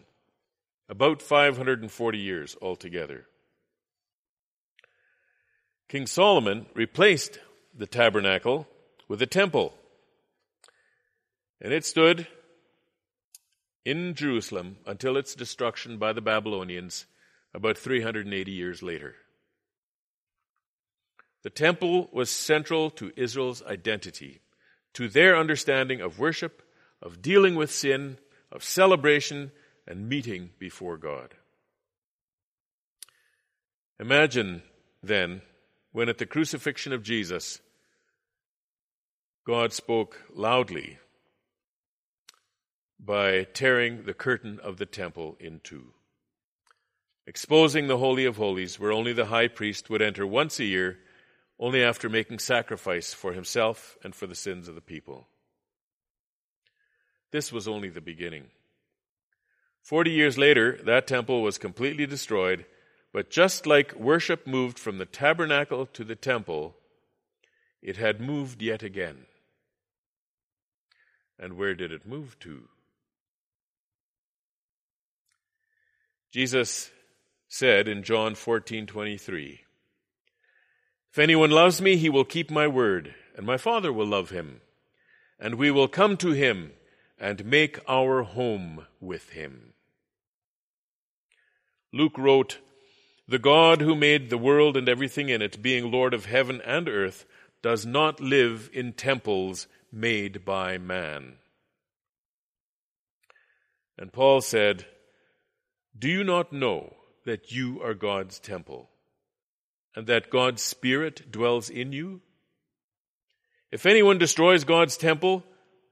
About 0.90 1.22
540 1.22 2.18
years 2.18 2.58
altogether. 2.60 3.28
King 5.88 6.08
Solomon 6.08 6.66
replaced 6.74 7.38
the 7.78 7.86
tabernacle 7.86 8.68
with 9.08 9.22
a 9.22 9.28
temple. 9.28 9.76
And 11.62 11.72
it 11.72 11.86
stood 11.86 12.26
in 13.86 14.16
Jerusalem 14.16 14.78
until 14.86 15.16
its 15.16 15.36
destruction 15.36 15.98
by 15.98 16.12
the 16.12 16.22
Babylonians 16.22 17.06
about 17.54 17.78
380 17.78 18.52
years 18.52 18.84
later. 18.84 19.16
The 21.44 21.52
temple 21.52 22.10
was 22.12 22.30
central 22.32 22.90
to 22.92 23.14
Israel's 23.16 23.62
identity, 23.64 24.42
to 24.94 25.08
their 25.08 25.38
understanding 25.38 26.02
of 26.02 26.18
worship, 26.18 26.64
of 27.02 27.22
dealing 27.22 27.56
with 27.56 27.72
sin, 27.72 28.18
of 28.52 28.64
celebration, 28.64 29.52
and 29.88 30.10
meeting 30.10 30.50
before 30.58 30.98
God. 30.98 31.36
Imagine 34.00 34.64
then 35.04 35.44
when 35.92 36.10
at 36.10 36.18
the 36.18 36.26
crucifixion 36.26 36.92
of 36.92 37.04
Jesus, 37.04 37.60
God 39.46 39.72
spoke 39.72 40.24
loudly 40.34 40.98
by 43.00 43.44
tearing 43.44 44.04
the 44.04 44.14
curtain 44.14 44.60
of 44.64 44.78
the 44.78 44.86
temple 44.86 45.38
in 45.40 45.60
two, 45.64 45.94
exposing 47.28 47.88
the 47.88 47.98
Holy 47.98 48.26
of 48.26 48.38
Holies, 48.38 48.80
where 48.80 48.92
only 48.92 49.14
the 49.14 49.26
high 49.26 49.48
priest 49.48 49.90
would 49.90 50.02
enter 50.02 50.26
once 50.26 50.60
a 50.60 50.66
year, 50.66 51.00
only 51.60 51.84
after 51.84 52.10
making 52.10 52.40
sacrifice 52.40 53.14
for 53.14 53.34
himself 53.34 53.98
and 54.04 54.14
for 54.16 54.28
the 54.28 54.36
sins 54.36 54.68
of 54.68 54.76
the 54.76 54.82
people. 54.82 55.28
This 57.32 57.52
was 57.52 57.68
only 57.68 57.90
the 57.90 58.02
beginning. 58.02 58.46
Forty 59.82 60.12
years 60.12 60.38
later, 60.38 60.80
that 60.84 61.08
temple 61.08 61.42
was 61.42 61.58
completely 61.58 62.06
destroyed, 62.06 62.66
but 63.14 63.30
just 63.30 63.68
like 63.68 63.94
worship 63.96 64.48
moved 64.48 64.80
from 64.80 64.98
the 64.98 65.06
tabernacle 65.06 65.86
to 65.86 66.04
the 66.04 66.16
temple, 66.16 66.76
it 67.82 67.98
had 67.98 68.20
moved 68.20 68.62
yet 68.62 68.84
again. 68.84 69.26
And 71.38 71.54
where 71.54 71.76
did 71.76 71.92
it 71.92 72.08
move 72.08 72.38
to? 72.40 72.68
Jesus 76.36 76.92
said 77.48 77.88
in 77.88 78.04
John 78.04 78.36
14:23, 78.36 79.62
If 81.10 81.18
anyone 81.18 81.50
loves 81.50 81.80
me, 81.80 81.96
he 81.96 82.10
will 82.10 82.26
keep 82.26 82.52
my 82.52 82.68
word, 82.68 83.16
and 83.38 83.46
my 83.46 83.56
Father 83.56 83.94
will 83.94 84.06
love 84.06 84.32
him, 84.32 84.60
and 85.40 85.56
we 85.56 85.72
will 85.72 85.88
come 85.88 86.18
to 86.18 86.32
him 86.32 86.74
and 87.18 87.46
make 87.46 87.80
our 87.88 88.24
home 88.24 88.86
with 89.00 89.30
him. 89.30 89.76
Luke 91.94 92.18
wrote, 92.18 92.60
The 93.26 93.40
God 93.40 93.80
who 93.80 93.96
made 93.96 94.30
the 94.30 94.38
world 94.38 94.76
and 94.76 94.90
everything 94.90 95.30
in 95.30 95.42
it, 95.42 95.62
being 95.62 95.90
Lord 95.90 96.14
of 96.14 96.26
heaven 96.26 96.60
and 96.66 96.90
earth, 96.90 97.26
does 97.62 97.86
not 97.86 98.20
live 98.20 98.70
in 98.74 98.92
temples 98.92 99.68
made 99.90 100.44
by 100.44 100.78
man. 100.78 101.38
And 103.98 104.12
Paul 104.12 104.42
said, 104.42 104.86
Do 105.98 106.10
you 106.10 106.24
not 106.24 106.52
know 106.52 106.94
that 107.26 107.52
you 107.52 107.82
are 107.82 107.94
God's 107.94 108.40
temple 108.40 108.90
and 109.96 110.08
that 110.08 110.30
God's 110.30 110.62
Spirit 110.62 111.32
dwells 111.32 111.70
in 111.70 111.94
you? 111.94 112.22
If 113.72 113.86
anyone 113.86 114.18
destroys 114.18 114.64
God's 114.64 114.98
temple, 114.98 115.44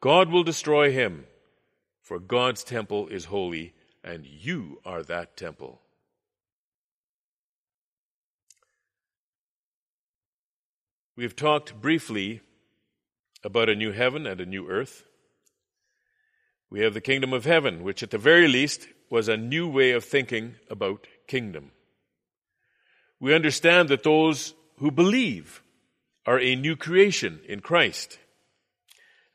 God 0.02 0.30
will 0.30 0.44
destroy 0.44 0.92
him, 0.92 1.26
for 2.02 2.20
God's 2.20 2.64
temple 2.64 3.08
is 3.08 3.26
holy, 3.26 3.74
and 4.04 4.26
you 4.26 4.82
are 4.86 5.04
that 5.04 5.38
temple. 5.38 5.82
We 11.16 11.24
have 11.24 11.36
talked 11.36 11.80
briefly 11.80 12.42
about 13.44 13.70
a 13.70 13.76
new 13.76 13.92
heaven 13.92 14.26
and 14.26 14.42
a 14.42 14.46
new 14.46 14.68
earth. 14.68 15.06
We 16.70 16.82
have 16.82 16.94
the 16.94 17.02
kingdom 17.02 17.34
of 17.34 17.46
heaven, 17.46 17.84
which 17.84 18.02
at 18.02 18.12
the 18.12 18.18
very 18.18 18.48
least 18.48 18.88
was 19.14 19.28
a 19.28 19.38
new 19.38 19.68
way 19.68 19.92
of 19.92 20.04
thinking 20.04 20.56
about 20.72 21.06
kingdom. 21.28 21.70
We 23.20 23.36
understand 23.36 23.90
that 23.90 24.02
those 24.02 24.56
who 24.80 24.90
believe 24.90 25.62
are 26.26 26.40
a 26.40 26.56
new 26.56 26.76
creation 26.76 27.40
in 27.48 27.60
Christ. 27.60 28.18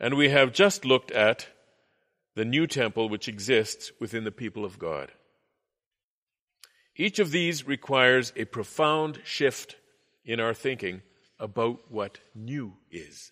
And 0.00 0.14
we 0.14 0.30
have 0.30 0.52
just 0.52 0.84
looked 0.84 1.12
at 1.12 1.46
the 2.34 2.44
new 2.44 2.66
temple 2.66 3.08
which 3.08 3.28
exists 3.28 3.92
within 4.00 4.24
the 4.24 4.32
people 4.32 4.64
of 4.64 4.80
God. 4.80 5.12
Each 6.96 7.20
of 7.20 7.30
these 7.30 7.64
requires 7.64 8.32
a 8.34 8.46
profound 8.46 9.20
shift 9.22 9.76
in 10.24 10.40
our 10.40 10.54
thinking 10.54 11.02
about 11.38 11.88
what 11.88 12.18
new 12.34 12.72
is. 12.90 13.30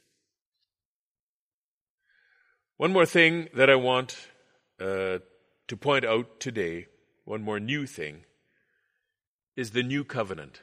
One 2.77 2.93
more 2.93 3.05
thing 3.05 3.49
that 3.53 3.69
I 3.69 3.75
want 3.75 4.17
uh, 4.81 5.19
to 5.69 5.77
point 5.77 6.05
out 6.05 6.41
today, 6.41 6.87
one 7.25 7.43
more 7.43 7.61
new 7.61 7.87
thing, 7.87 8.25
is 9.57 9.71
the 9.71 9.83
new 9.83 10.05
covenant. 10.05 10.61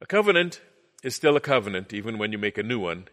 A 0.00 0.06
covenant 0.06 0.60
is 1.02 1.14
still 1.14 1.36
a 1.36 1.40
covenant, 1.40 1.92
even 1.92 2.18
when 2.18 2.32
you 2.32 2.38
make 2.38 2.58
a 2.58 2.62
new 2.62 2.78
one. 2.78 3.08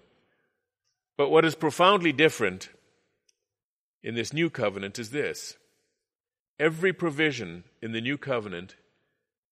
But 1.17 1.29
what 1.29 1.45
is 1.45 1.55
profoundly 1.55 2.11
different 2.11 2.69
in 4.01 4.15
this 4.15 4.33
new 4.33 4.49
covenant 4.49 4.97
is 4.97 5.11
this 5.11 5.57
every 6.59 6.93
provision 6.93 7.63
in 7.81 7.91
the 7.91 8.01
new 8.01 8.17
covenant 8.17 8.75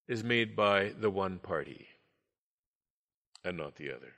is 0.08 0.24
made 0.24 0.56
by 0.56 0.92
the 1.00 1.10
one 1.10 1.40
party 1.40 1.88
and 3.44 3.58
not 3.58 3.76
the 3.76 3.92
other. 3.92 4.14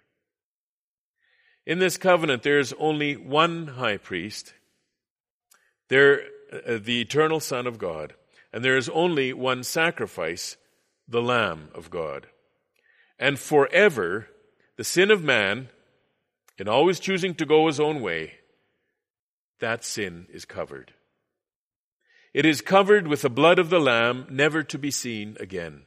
In 1.65 1.79
this 1.79 1.97
covenant, 1.97 2.43
there 2.43 2.59
is 2.59 2.73
only 2.79 3.15
one 3.15 3.67
high 3.67 3.97
priest, 3.97 4.53
there, 5.91 6.21
uh, 6.53 6.79
the 6.81 7.01
eternal 7.01 7.41
Son 7.41 7.67
of 7.67 7.77
God, 7.77 8.13
and 8.53 8.63
there 8.63 8.77
is 8.77 8.87
only 8.87 9.33
one 9.33 9.61
sacrifice, 9.61 10.55
the 11.05 11.21
Lamb 11.21 11.67
of 11.75 11.89
God. 11.89 12.27
And 13.19 13.37
forever, 13.37 14.29
the 14.77 14.85
sin 14.85 15.11
of 15.11 15.21
man, 15.21 15.67
in 16.57 16.69
always 16.69 17.01
choosing 17.01 17.35
to 17.35 17.45
go 17.45 17.67
his 17.67 17.77
own 17.77 18.01
way, 18.01 18.35
that 19.59 19.83
sin 19.83 20.27
is 20.31 20.45
covered. 20.45 20.93
It 22.33 22.45
is 22.45 22.61
covered 22.61 23.07
with 23.09 23.23
the 23.23 23.29
blood 23.29 23.59
of 23.59 23.69
the 23.69 23.79
Lamb, 23.79 24.27
never 24.29 24.63
to 24.63 24.79
be 24.79 24.91
seen 24.91 25.35
again. 25.41 25.81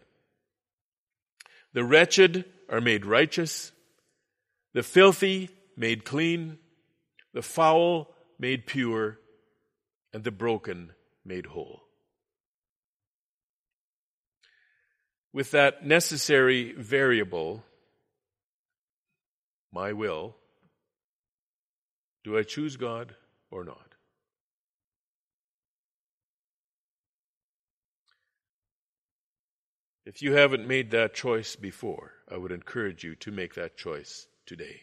The 1.73 1.83
wretched 1.83 2.45
are 2.69 2.83
made 2.83 3.07
righteous, 3.07 3.73
the 4.75 4.83
filthy 4.83 5.49
made 5.79 6.05
clean, 6.05 6.59
the 7.33 7.41
foul 7.41 8.15
made 8.39 8.67
pure, 8.67 9.19
and 10.15 10.23
the 10.23 10.31
broken 10.31 10.93
made 11.25 11.47
whole. 11.47 11.83
With 15.33 15.51
that 15.51 15.85
necessary 15.85 16.73
variable, 16.73 17.65
my 19.73 19.93
will, 19.93 20.37
do 22.23 22.39
I 22.39 22.45
choose 22.45 22.77
God 22.77 23.17
or 23.51 23.65
not? 23.65 23.97
If 30.07 30.23
you 30.23 30.35
haven't 30.35 30.69
made 30.69 30.93
that 30.93 31.15
choice 31.15 31.57
before, 31.57 32.13
I 32.31 32.37
would 32.37 32.53
encourage 32.53 33.03
you 33.03 33.17
to 33.17 33.33
make 33.33 33.55
that 33.55 33.77
choice 33.77 34.29
today. 34.47 34.83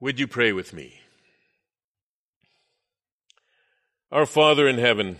Would 0.00 0.20
you 0.20 0.28
pray 0.28 0.52
with 0.52 0.72
me? 0.72 1.00
Our 4.12 4.26
Father 4.26 4.68
in 4.68 4.78
heaven, 4.78 5.18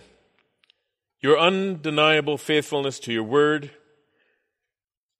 your 1.19 1.37
undeniable 1.37 2.37
faithfulness 2.37 2.97
to 3.01 3.13
your 3.13 3.23
word 3.23 3.71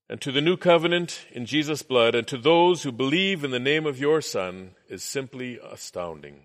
and 0.10 0.22
to 0.22 0.32
the 0.32 0.42
new 0.42 0.56
covenant 0.56 1.26
in 1.32 1.46
Jesus' 1.46 1.84
blood 1.84 2.16
and 2.16 2.26
to 2.28 2.38
those 2.38 2.84
who 2.84 2.92
believe 2.92 3.44
in 3.44 3.52
the 3.52 3.60
name 3.60 3.86
of 3.86 4.00
your 4.00 4.22
Son 4.22 4.72
is 4.88 5.04
simply 5.04 5.60
astounding. 5.60 6.44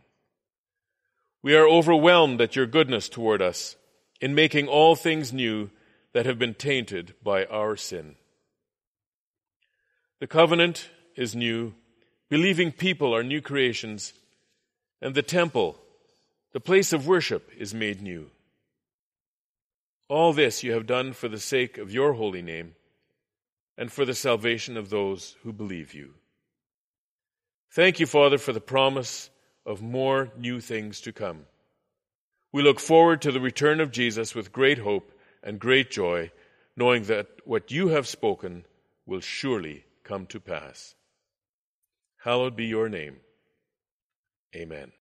We 1.41 1.55
are 1.55 1.69
overwhelmed 1.69 2.41
at 2.41 2.57
your 2.57 2.67
goodness 2.67 3.09
toward 3.09 3.41
us 3.41 3.77
in 4.21 4.35
making 4.35 4.67
all 4.67 4.97
things 4.97 5.33
new 5.33 5.71
that 6.15 6.27
have 6.27 6.39
been 6.39 6.55
tainted 6.55 7.15
by 7.23 7.45
our 7.47 7.77
sin. 7.77 8.17
The 10.19 10.27
covenant 10.27 10.91
is 11.17 11.37
new, 11.37 11.75
believing 12.29 12.73
people 12.73 13.15
are 13.15 13.23
new 13.23 13.41
creations, 13.41 14.13
and 15.01 15.15
the 15.15 15.23
temple, 15.23 15.77
the 16.53 16.61
place 16.61 16.93
of 16.93 17.07
worship, 17.07 17.51
is 17.59 17.75
made 17.75 18.01
new. 18.01 18.31
All 20.09 20.33
this 20.33 20.63
you 20.63 20.73
have 20.73 20.87
done 20.87 21.13
for 21.13 21.29
the 21.29 21.39
sake 21.39 21.79
of 21.79 21.93
your 21.93 22.15
holy 22.15 22.43
name 22.43 22.75
and 23.77 23.91
for 23.91 24.05
the 24.05 24.15
salvation 24.15 24.77
of 24.77 24.91
those 24.91 25.37
who 25.43 25.53
believe 25.53 25.95
you. 25.95 26.15
Thank 27.73 27.99
you, 27.99 28.07
Father, 28.07 28.39
for 28.39 28.53
the 28.53 28.61
promise 28.61 29.31
of 29.67 29.83
more 29.83 30.31
new 30.39 30.61
things 30.61 31.01
to 31.03 31.13
come. 31.13 31.47
We 32.53 32.63
look 32.63 32.79
forward 32.79 33.21
to 33.23 33.33
the 33.33 33.41
return 33.41 33.81
of 33.81 33.91
Jesus 33.91 34.35
with 34.35 34.53
great 34.53 34.79
hope 34.79 35.11
and 35.43 35.59
great 35.59 35.91
joy, 35.91 36.31
knowing 36.77 37.05
that 37.05 37.27
what 37.45 37.73
you 37.73 37.89
have 37.89 38.07
spoken 38.07 38.65
will 39.07 39.21
surely 39.21 39.85
come 40.05 40.27
to 40.27 40.39
pass. 40.39 40.95
Hallowed 42.25 42.57
be 42.57 42.65
your 42.65 42.89
name. 42.89 43.19
Amen. 44.57 44.93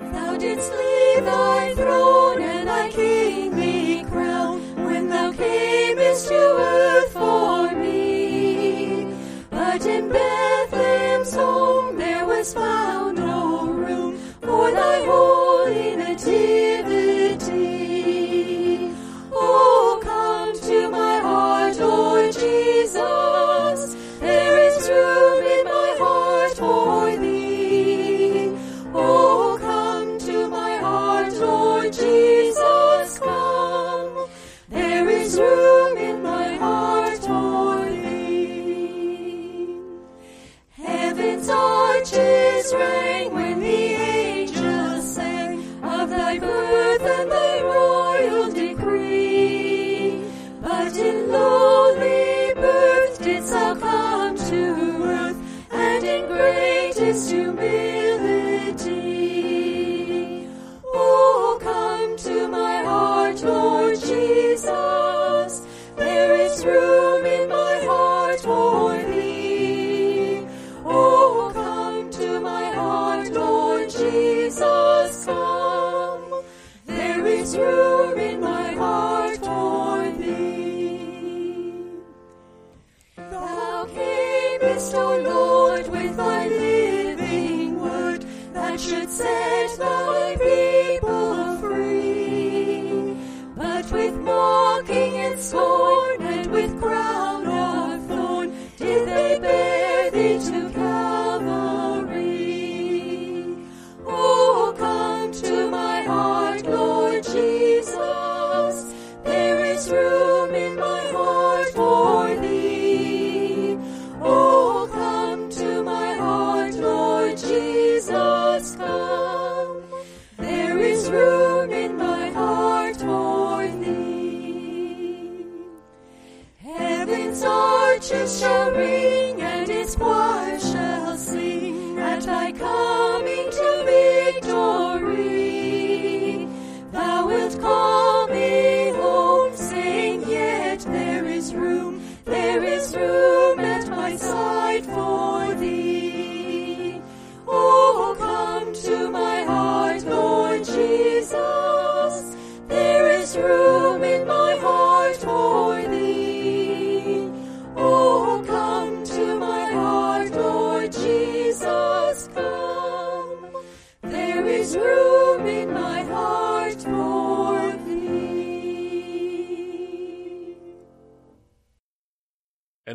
Thou 0.00 0.36
didst 0.36 0.72
leave 0.72 1.24
thy 1.24 1.74
throne 1.76 2.42
and 2.42 2.68
thy 2.68 2.90
kingly 2.90 4.02
crown 4.10 4.84
when 4.84 5.08
thou 5.10 5.30
camest 5.30 6.26
to 6.26 6.34
earth 6.34 7.12
for 7.12 7.70
me. 7.76 9.14
But 9.48 9.86
in 9.86 10.08
Bethlehem's 10.08 11.34
home 11.34 11.96
there 11.96 12.26
was 12.26 12.52
found 12.52 13.13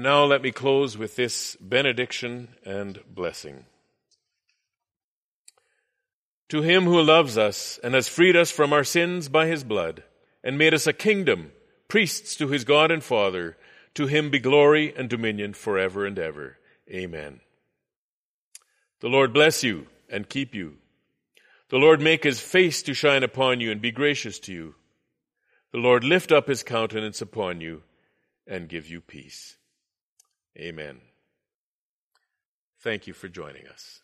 now 0.10 0.26
let 0.26 0.42
me 0.42 0.52
close 0.52 0.98
with 0.98 1.16
this 1.16 1.56
benediction 1.58 2.48
and 2.66 3.00
blessing. 3.14 3.66
To 6.48 6.64
him 6.64 6.86
who 6.86 7.00
loves 7.00 7.38
us 7.38 7.80
and 7.84 7.94
has 7.94 8.08
freed 8.08 8.36
us 8.36 8.50
from 8.50 8.74
our 8.74 8.84
sins 8.84 9.30
by 9.30 9.46
his 9.46 9.64
blood, 9.64 10.02
and 10.44 10.58
made 10.58 10.74
us 10.74 10.88
a 10.88 10.94
kingdom, 10.94 11.52
priests 11.88 12.36
to 12.38 12.48
his 12.48 12.64
God 12.64 12.90
and 12.90 13.04
Father, 13.04 13.56
to 13.94 14.08
him 14.08 14.32
be 14.32 14.40
glory 14.40 14.92
and 14.98 15.08
dominion 15.08 15.54
forever 15.54 16.08
and 16.08 16.18
ever. 16.18 16.58
Amen. 16.90 17.42
The 19.02 19.10
Lord 19.10 19.32
bless 19.32 19.64
you 19.64 19.86
and 20.10 20.28
keep 20.28 20.56
you. 20.56 20.78
The 21.70 21.78
Lord 21.78 22.02
make 22.02 22.24
his 22.24 22.40
face 22.40 22.82
to 22.82 22.96
shine 22.96 23.22
upon 23.22 23.62
you 23.62 23.70
and 23.72 23.80
be 23.80 23.92
gracious 23.92 24.40
to 24.40 24.52
you. 24.52 24.74
The 25.72 25.78
Lord 25.78 26.04
lift 26.04 26.32
up 26.32 26.48
his 26.48 26.64
countenance 26.64 27.22
upon 27.22 27.62
you 27.62 27.84
and 28.48 28.68
give 28.68 28.88
you 28.88 29.02
peace. 29.02 29.59
Amen. 30.60 31.00
Thank 32.82 33.08
you 33.08 33.14
for 33.14 33.30
joining 33.30 33.68
us. 33.68 33.99